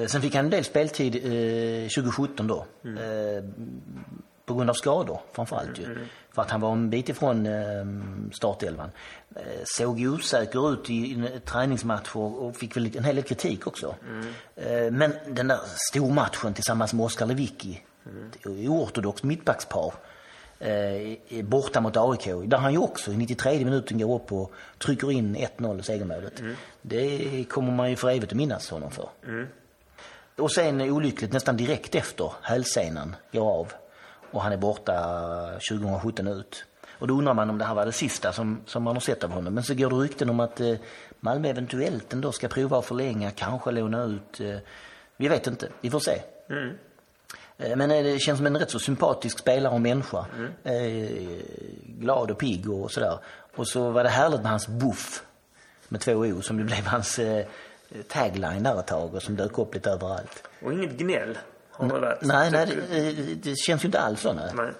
[0.00, 2.66] Eh, Sen fick han en del speltid eh, 2017 då.
[2.84, 3.44] Eh,
[4.46, 6.06] på grund av skador framförallt ju.
[6.34, 8.90] För att han var en bit ifrån eh, startelvan.
[9.36, 13.94] Eh, såg ju osäker ut i, träningsmatcher och fick väl en hel del kritik också.
[14.56, 15.60] Eh, men den där
[15.90, 18.70] stormatchen tillsammans med Oskar Lewicki, mm.
[18.70, 19.94] oortodoxt mittbackspar.
[20.58, 25.12] Eh, borta mot AIK, där han ju också i 93 minuten går upp och trycker
[25.12, 26.42] in 1-0 segermålet.
[26.82, 29.08] Det kommer man ju för evigt att minnas honom för.
[30.36, 33.72] Och sen olyckligt nästan direkt efter hälsenan går av
[34.32, 34.94] och han är borta
[35.68, 36.64] 2017 ut.
[36.98, 39.24] Och då undrar man om det här var det sista som, som man har sett
[39.24, 39.54] av honom.
[39.54, 40.74] Men så går det rykten om att eh,
[41.20, 44.40] Malmö eventuellt ändå ska prova att förlänga, kanske låna ut.
[44.40, 44.56] Eh,
[45.16, 46.22] vi vet inte, vi får se.
[47.58, 50.26] Eh, Men eh, det känns som en rätt så sympatisk spelare och människa.
[50.64, 51.10] Eh,
[51.84, 53.18] glad och pigg och sådär.
[53.56, 55.22] Och så var det härligt med hans buff
[55.88, 57.20] med två O som det blev hans
[58.08, 60.48] tagline där ett tag och som dök upp lite överallt.
[60.62, 61.38] Och inget gnäll
[61.90, 62.18] har.
[62.20, 64.32] Nej, nej, Tycker det, det känns ju inte alls så.
[64.32, 64.52] Nej.
[64.54, 64.72] nej.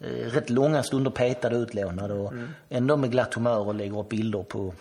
[0.00, 2.32] Eh, Rätt långa stunder petad och utlånad och
[2.68, 4.74] ändå med glatt humör och lägger upp bilder på,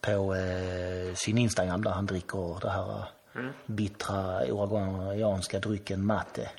[0.00, 6.50] på eh, sin Instagram där han dricker det här eh, bittra uruguayanska drycken mate.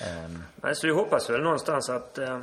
[0.00, 0.74] Ehm, nej.
[0.76, 2.38] Så vi hoppas väl någonstans att eh,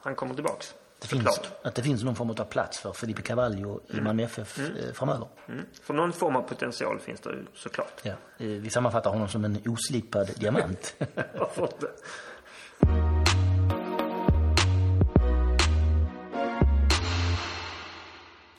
[0.00, 0.74] han kommer tillbaks.
[1.02, 4.58] Det finns, att det finns någon form av plats för Felipe Cavallo i Malmö FF
[4.58, 5.28] eh, framöver.
[5.48, 5.64] Mm.
[5.82, 8.00] För någon form av potential finns det ju såklart.
[8.02, 8.12] Ja.
[8.38, 10.94] Eh, Vi sammanfattar honom som en oslipad diamant.
[11.38, 11.86] Varför inte?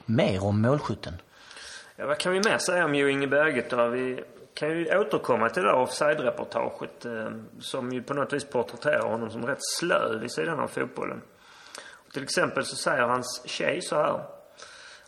[0.05, 1.13] Mer om målskytten.
[1.95, 3.87] Ja, vad kan vi mer säga om Jo Inge Berget då?
[3.87, 4.23] Vi
[4.53, 7.27] kan ju återkomma till det där offside-reportaget eh,
[7.59, 11.21] som ju på något vis porträtterar honom som rätt slö vid sidan av fotbollen.
[12.14, 14.26] Till exempel så säger hans tjej så här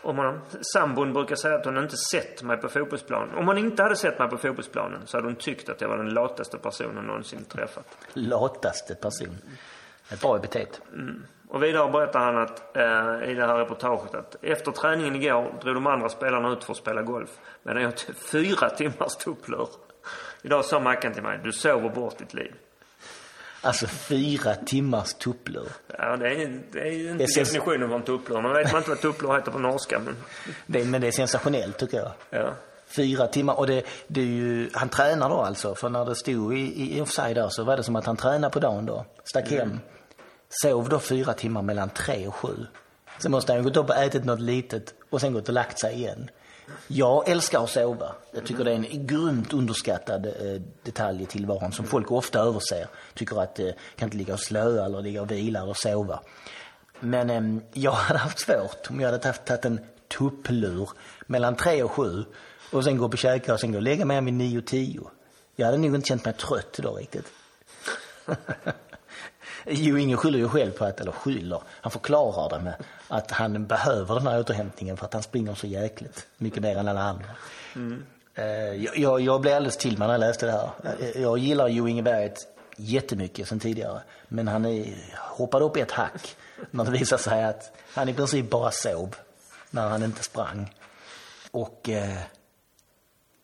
[0.02, 0.40] om honom.
[0.74, 3.36] Sambon brukar säga att hon inte sett mig på fotbollsplanen.
[3.36, 5.98] Om hon inte hade sett mig på fotbollsplanen så hade hon tyckt att jag var
[5.98, 7.98] den lataste personen hon någonsin träffat.
[8.14, 9.38] Lataste person.
[10.10, 10.82] Ett bra epitet.
[11.48, 15.76] Och vidare berättar han att, eh, i det här reportaget att efter träningen igår drog
[15.76, 17.30] de andra spelarna ut för att spela golf.
[17.64, 19.68] Medan jag tog fyra timmars tupplur.
[20.42, 22.56] Idag sa Mackan till mig, du sover bort ditt liv.
[23.66, 25.68] Alltså fyra timmars tupplur.
[25.98, 28.42] Ja, det är, det är ju inte Det känns- definitionen av en tupplur.
[28.42, 30.16] Man vet man inte vad tupplur heter på norska, men
[30.68, 32.12] Det, men det är sensationellt tycker jag.
[32.30, 32.54] ja.
[32.88, 33.60] Fyra timmar.
[33.60, 35.76] Och det, det är ju, han tränar då alltså.
[35.76, 38.54] För när det stod i, i offside där så var det som att han tränade
[38.54, 39.06] på dagen då.
[39.24, 39.80] Stack hem.
[40.50, 42.66] Sov då fyra timmar mellan tre och sju.
[43.20, 45.94] Sen måste han gått upp och ätit något litet och sen gått och lagt sig
[45.96, 46.30] igen.
[46.88, 48.16] Jag älskar att sova.
[48.32, 52.88] Jag tycker det är en grymt underskattad eh, detalj i tillvaron som folk ofta överser.
[53.14, 56.20] Tycker att eh, kan inte ligga och slöa eller ligga och vila eller sova.
[57.00, 59.80] Men eh, jag hade haft svårt om jag hade haft, tagit en
[60.18, 60.90] tupplur
[61.28, 62.26] mellan tre och sju
[62.72, 64.66] och sen gå upp och käka och sen gå och lägga mig vid nio och
[64.66, 65.02] tio.
[65.56, 67.26] Jag hade nog inte känt mig trött idag riktigt.
[69.68, 72.76] Jo, ingen skyller ju själv på att, eller skyller, han förklarar det med
[73.08, 76.88] att han behöver den här återhämtningen för att han springer så jäkligt mycket mer än
[76.88, 77.26] alla andra.
[77.76, 78.06] Mm.
[78.84, 80.70] Jag, jag, jag blev alldeles till mig när jag läste det här.
[81.00, 84.02] Eh, jag, gillar Jo Inge Berget jättemycket sen tidigare.
[84.28, 86.36] Men han är, hoppade upp i ett hack
[86.72, 89.16] när det visade sig att han i princip bara sov
[89.70, 90.76] när han inte sprang.
[91.52, 92.18] Och eh,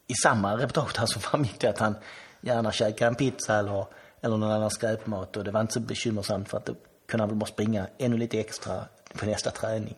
[0.08, 1.96] i samma reportage så framgick det att han
[2.42, 3.86] gärna käkade en pizza eller,
[4.22, 6.76] eller någon annan skräpmat och det var inte så bekymmersamt för att då
[7.08, 8.86] kunde han väl bara springa ännu lite extra
[9.20, 9.96] på nästa träning.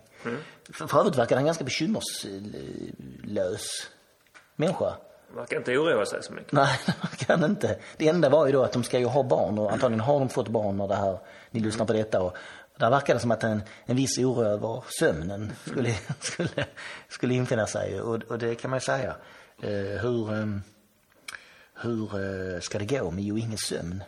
[0.74, 3.68] För, för övrigt verkar han ganska bekymmerslös
[4.56, 4.94] människa.
[5.36, 6.52] Verkar inte oroa sig så mycket.
[6.52, 7.80] Nej, det verkar han inte.
[7.98, 10.30] Det enda var ju då att de ska ju ha barn och antagligen har de
[10.30, 11.20] fått barn när det här,
[11.52, 12.38] ni lyssnar på detta och,
[12.78, 16.66] Där verkar det som att en, en viss oro över sömnen skulle, skulle,
[17.10, 18.02] skulle infinna sig.
[18.02, 19.16] Och, och det kan man ju säga.
[19.62, 20.46] Eh, hur, eh,
[21.84, 22.04] hur
[22.56, 24.04] eh, ska det gå med Jo Inges sömn?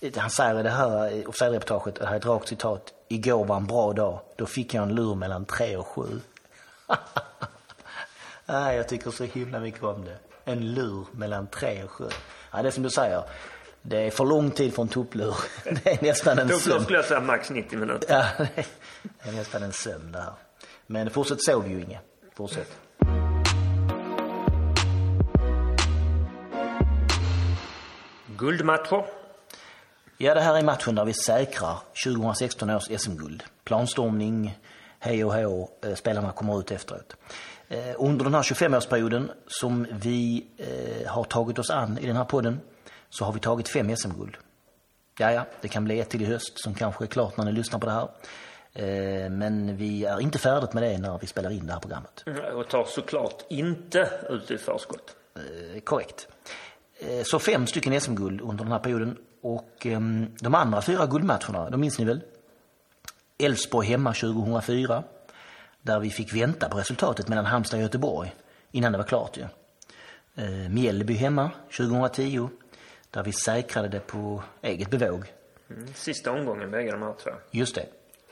[0.00, 2.92] Eh, Han säger i det här officerreportaget, det här är ett rakt citat.
[3.08, 4.20] Igår var en bra dag.
[4.36, 6.20] Då fick jag en lur mellan tre och sju.
[8.46, 10.18] Jag tycker så himla mycket om det.
[10.44, 12.08] En lur mellan tre och sju.
[12.52, 13.22] Ja, det är som du säger.
[13.82, 15.36] Det är för lång tid för en tupplur.
[15.64, 16.82] Det är nästan en Då sömn.
[16.82, 18.14] skulle jag säga max 90 minuter.
[18.38, 18.46] Ja,
[19.22, 20.32] det är nästan en sömn det här.
[20.86, 22.00] Men fortsätt sov ju Inge.
[22.36, 22.70] Fortsätt.
[28.38, 29.04] Guldmatcher.
[30.16, 33.42] Ja, det här är matchen där vi säkrar 2016 års SM-guld.
[33.64, 34.58] Planstormning,
[34.98, 37.16] hej och hå, eh, spelarna kommer ut efteråt.
[37.68, 42.24] Eh, Under den här 25-årsperioden som vi eh, har tagit oss an i den här
[42.24, 42.60] podden
[43.10, 44.36] så har vi tagit fem SM-guld.
[45.18, 47.52] Ja, ja, det kan bli ett till i höst som kanske är klart när ni
[47.52, 48.08] lyssnar på det här.
[49.28, 52.24] Men vi är inte färdigt med det när vi spelar in det här programmet.
[52.54, 55.16] Och tar såklart inte ut i förskott.
[55.84, 56.28] Korrekt.
[56.98, 59.16] Eh, Så fem stycken SM-guld under den här perioden.
[59.40, 62.20] Och ehm, de andra fyra guldmatcherna, de minns ni väl?
[63.38, 65.02] Elfsborg hemma 2004.
[65.82, 68.34] Där vi fick vänta på resultatet mellan Halmstad och Göteborg
[68.72, 69.42] innan det var klart ju.
[70.44, 72.48] Eh, Mjällby hemma 2010.
[73.10, 75.32] Där vi säkrade det på eget bevåg.
[75.70, 75.86] Mm.
[75.94, 77.30] Sista omgången bägge de här två.
[77.50, 77.86] Just det.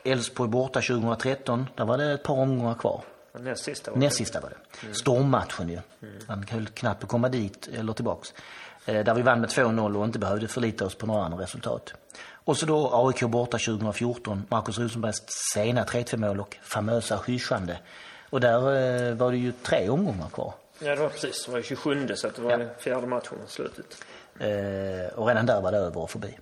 [0.05, 1.67] Elfsborg borta 2013.
[1.75, 3.05] Där var det ett par omgångar kvar.
[3.41, 4.95] Näst sista var Näst sista var det.
[4.95, 5.81] Stormmatchen ju.
[6.29, 8.35] Man kan väl knappt komma dit eller tillbaks.
[8.87, 11.95] Eh, Där vi vann med 2-0 och inte behövde förlita oss på några andra resultat.
[12.33, 14.45] Och så då AIK borta 2014.
[14.49, 15.23] Marcus Rosenbergs
[15.55, 17.79] sena 3-2 mål och famösa hyschande.
[18.31, 18.57] Och där
[19.11, 20.55] eh, var det ju tre omgångar kvar.
[20.79, 21.45] Ja, det var precis.
[21.47, 22.67] Det var ju 27 så det var Ja.
[22.79, 23.87] fjärde matchen i slutet.
[24.39, 26.39] Eh, och redan där var det över och förbi.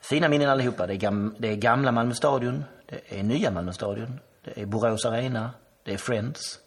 [0.00, 0.86] Fina minnen allihopa.
[0.86, 2.64] Det är, gam- det är gamla Malmö stadion.
[2.86, 4.20] Det är nya Malmö stadion.
[4.44, 5.50] Det är Borås Arena.
[5.90, 6.60] Det är Friends.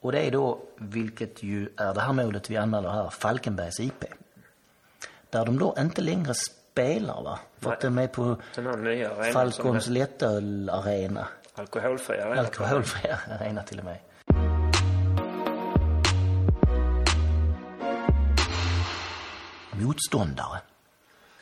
[0.00, 4.04] Och det är då, vilket ju är det här målet vi anmäler här, Falkenbergs IP.
[5.30, 7.38] Där de då inte längre spelar va?
[7.58, 8.36] För att de är på
[9.32, 11.28] Falcons som lättöl-arena.
[11.54, 12.40] är alkoholfri arena.
[12.40, 13.98] Alkoholfri arena till och med.
[19.72, 20.58] Motståndare.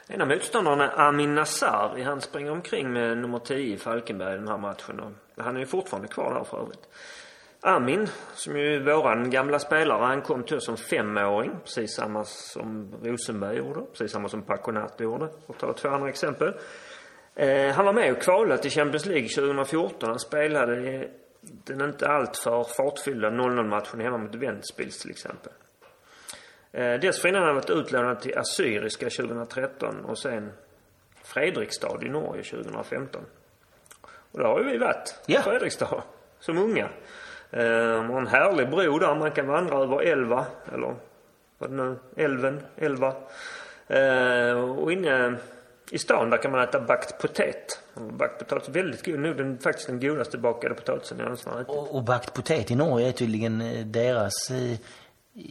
[0.07, 2.03] En av motståndarna är Amin Nassar.
[2.05, 5.17] Han springer omkring med nummer 10 i Falkenberg i den här matchen.
[5.37, 6.89] Han är ju fortfarande kvar där för övrigt.
[7.61, 11.51] Amin, som ju är våran gamla spelare, han kom till oss som femåring.
[11.65, 13.81] Precis samma som Rosenberg gjorde.
[13.81, 15.29] Precis samma som Paconato gjorde.
[15.47, 16.55] För att ta två andra exempel.
[17.35, 20.09] Eh, han var med och kvalade till Champions League 2014.
[20.09, 21.09] Han spelade
[21.41, 25.53] den inte alltför fartfyllda 0-0-matchen hemma mot Ventspils till exempel.
[26.73, 30.53] Eh, Dessförinnan hade han varit utlånad till Assyriska 2013 och sen
[31.25, 33.23] Fredrikstad i Norge 2015.
[34.37, 35.15] Och där har ju vi varit.
[35.27, 35.43] Ja.
[35.43, 36.03] Fredrikstad.
[36.41, 36.89] Som unga.
[37.51, 40.47] Eh, och en härlig bro där man kan vandra över Elva.
[40.75, 40.95] Eller
[41.59, 42.61] vad det nu Älven.
[42.77, 43.15] Elva.
[43.87, 45.37] Eh, och inne
[45.91, 47.81] i stan där kan man äta bakt potet.
[47.95, 49.19] Bakt potatis väldigt god.
[49.19, 51.69] Nog den, faktiskt den godaste bakade potatisen jag någonsin har ätit.
[51.69, 54.79] Och, och bakt potet i Norge är tydligen eh, deras eh,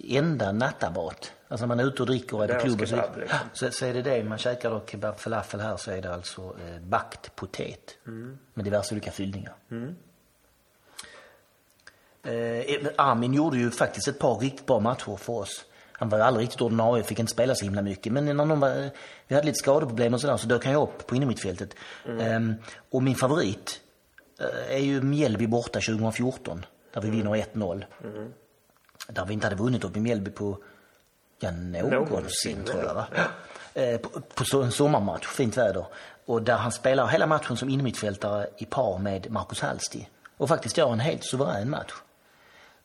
[0.08, 1.32] enda nattamat.
[1.48, 3.40] Alltså man är ute och dricker och äter Deras klubb och så, liksom.
[3.54, 4.24] så, så är det det.
[4.24, 7.98] Man käkar då kebab falafel här så är det alltså eh, bakt potet.
[8.08, 8.38] Mm.
[8.54, 9.54] Med diverse olika fyllningar.
[12.24, 15.66] Eh, Armin gjorde ju faktiskt ett par riktigt bra matcher för oss.
[15.92, 18.14] Han var aldrig riktigt ordinarie, fick inte spela så himla mycket.
[18.14, 18.90] Men när någon var,
[19.28, 21.76] vi hade lite skadeproblem och sådär så dök han ju upp på innermittfältet.
[22.20, 22.56] Ehm,
[22.92, 23.82] och min favorit
[24.40, 26.66] eh, är ju Mjällby borta 2014.
[26.94, 27.86] Där vi vinner 1-0.
[29.08, 30.58] Där vi inte hade vunnit upp i Mjällby på,
[31.40, 33.08] ja någonsin tror jag va.
[33.74, 35.86] Eh, på, på en sommarmatch, fint väder.
[36.26, 40.08] Och där han spelar hela matchen som innermittfältare i par med Marcus Hallsti.
[40.38, 41.94] Och faktiskt gör en helt suverän match.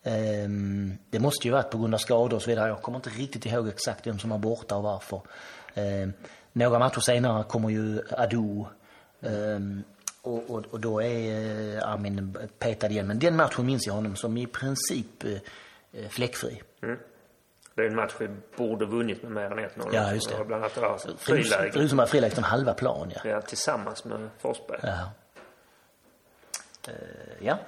[0.03, 2.68] Ehm, det måste ju varit på grund av skador och så vidare.
[2.68, 5.21] Jag kommer inte riktigt ihåg exakt vem som var borta och varför.
[5.75, 6.12] Ehm,
[6.53, 8.64] några matcher senare kommer ju Adu.
[9.23, 9.83] Ehm,
[10.23, 13.07] och, och, och då är eh, Armin petad igen.
[13.07, 15.25] Men den matchen minns jag honom som i princip
[15.93, 16.62] eh, fläckfri.
[17.74, 19.88] Det är en match vi borde vunnit med mer än 1-0.
[19.93, 20.45] Ja, just det.
[20.45, 21.82] Bland annat det var friläge.
[21.82, 23.20] Rosenberg friläge från halva plan, ja.
[23.30, 24.80] Ja, tillsammans med Forsberg.
[24.82, 25.11] Ja.
[26.88, 26.95] Eh,
[27.47, 27.59] ja.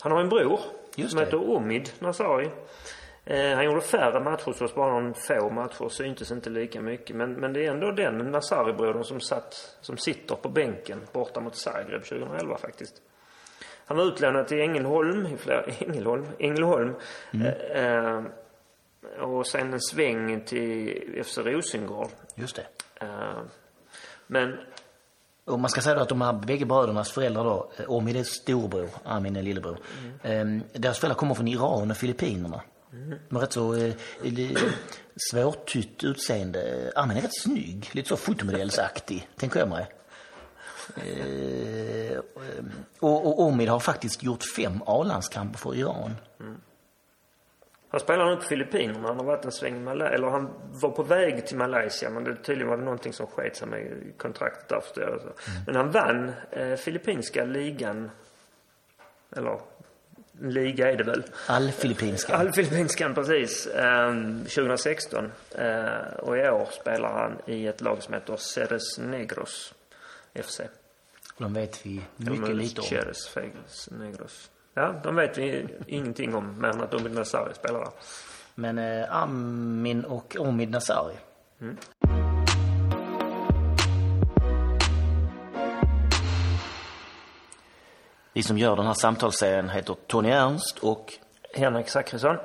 [0.00, 0.60] Han har en bror
[0.94, 1.24] Just som det.
[1.24, 2.50] heter Omid Nasari.
[3.24, 7.16] Eh, han gjorde färre matcher hos oss, bara någon få matcher, syntes inte lika mycket.
[7.16, 11.56] Men, men det är ändå den Nasari-brodern som, satt, som sitter på bänken borta mot
[11.56, 13.02] Zagreb 2011 faktiskt.
[13.88, 16.94] Han var utlånad till Ängelholm, i flera, Ängelholm, Ängelholm.
[17.30, 17.46] Mm.
[17.46, 18.22] Eh, eh,
[19.20, 22.08] och sen en sväng till FC Rosengård.
[22.34, 22.66] Just det.
[23.00, 23.40] Eh,
[24.26, 24.56] Men
[25.44, 28.88] Och man ska säga att de här bägge brödernas föräldrar då, eh, Omid är storebror,
[29.04, 29.78] Amin är lillebror.
[30.22, 30.62] Mm.
[30.72, 32.60] deras föräldrar kommer från Iran och Filippinerna.
[32.92, 33.18] Mm.
[33.28, 33.94] De har rätt så eh,
[35.30, 36.92] svårtytt utseende.
[36.96, 39.86] Amin är rätt snygg, lite så fotomodellsaktig, tänker jag mig.
[40.96, 42.18] Eh,
[43.00, 46.16] och, och Omid har faktiskt gjort fem A-landskamper för Iran.
[46.40, 46.60] Mm.
[47.88, 49.08] Han spelar nu på Filippinerna.
[49.08, 50.14] Han har varit en sväng i Malaysia.
[50.14, 52.10] Eller han var på väg till Malaysia.
[52.10, 55.12] Men det, tydligen var det någonting som sket sig med kontraktet där förstår jag.
[55.12, 55.32] Mm.
[55.66, 58.10] Men han vann eh, filippinska ligan.
[59.36, 59.60] Eller
[60.40, 61.24] liga är det väl?
[61.46, 62.40] Allfilippinskan.
[62.40, 63.66] Allfilippinskan, precis.
[63.66, 65.32] Eh, 2016.
[65.54, 69.74] Eh, och i år spelar han i ett lag som heter Ceres Negros
[70.42, 70.60] FC.
[71.38, 73.12] De vet vi mycket lite om.
[73.98, 74.50] Negros.
[74.74, 77.90] Ja, de vet vi ingenting om, men att Omid Nasari spelar där.
[78.54, 81.14] Men eh, Amin och Omid Nasari.
[81.60, 81.76] Mm.
[88.32, 91.12] Vi som gör den här samtalsserien heter Tony Ernst och
[91.54, 92.36] Henrik Zackrisson.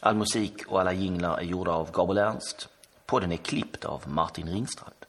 [0.00, 2.68] All musik och alla jinglar är gjorda av Gabriel Ernst.
[3.06, 5.03] Podden är klippt av Martin Ringstrand.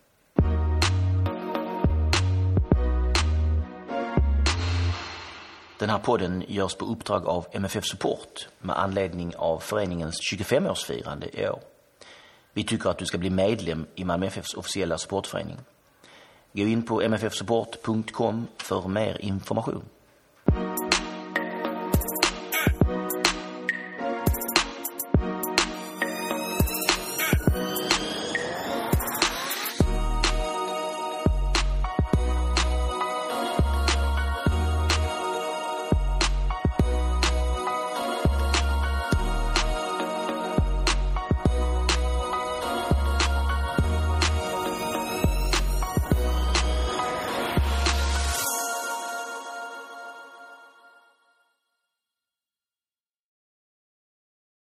[5.78, 11.50] Den här podden görs på uppdrag av MFF Support med anledning av föreningens 25-årsfirande i
[11.50, 11.60] år.
[12.54, 15.58] Vi tycker att du ska bli medlem i Malmö FFs officiella supportförening.
[16.54, 19.84] Gå in på mffsupport.com för mer information.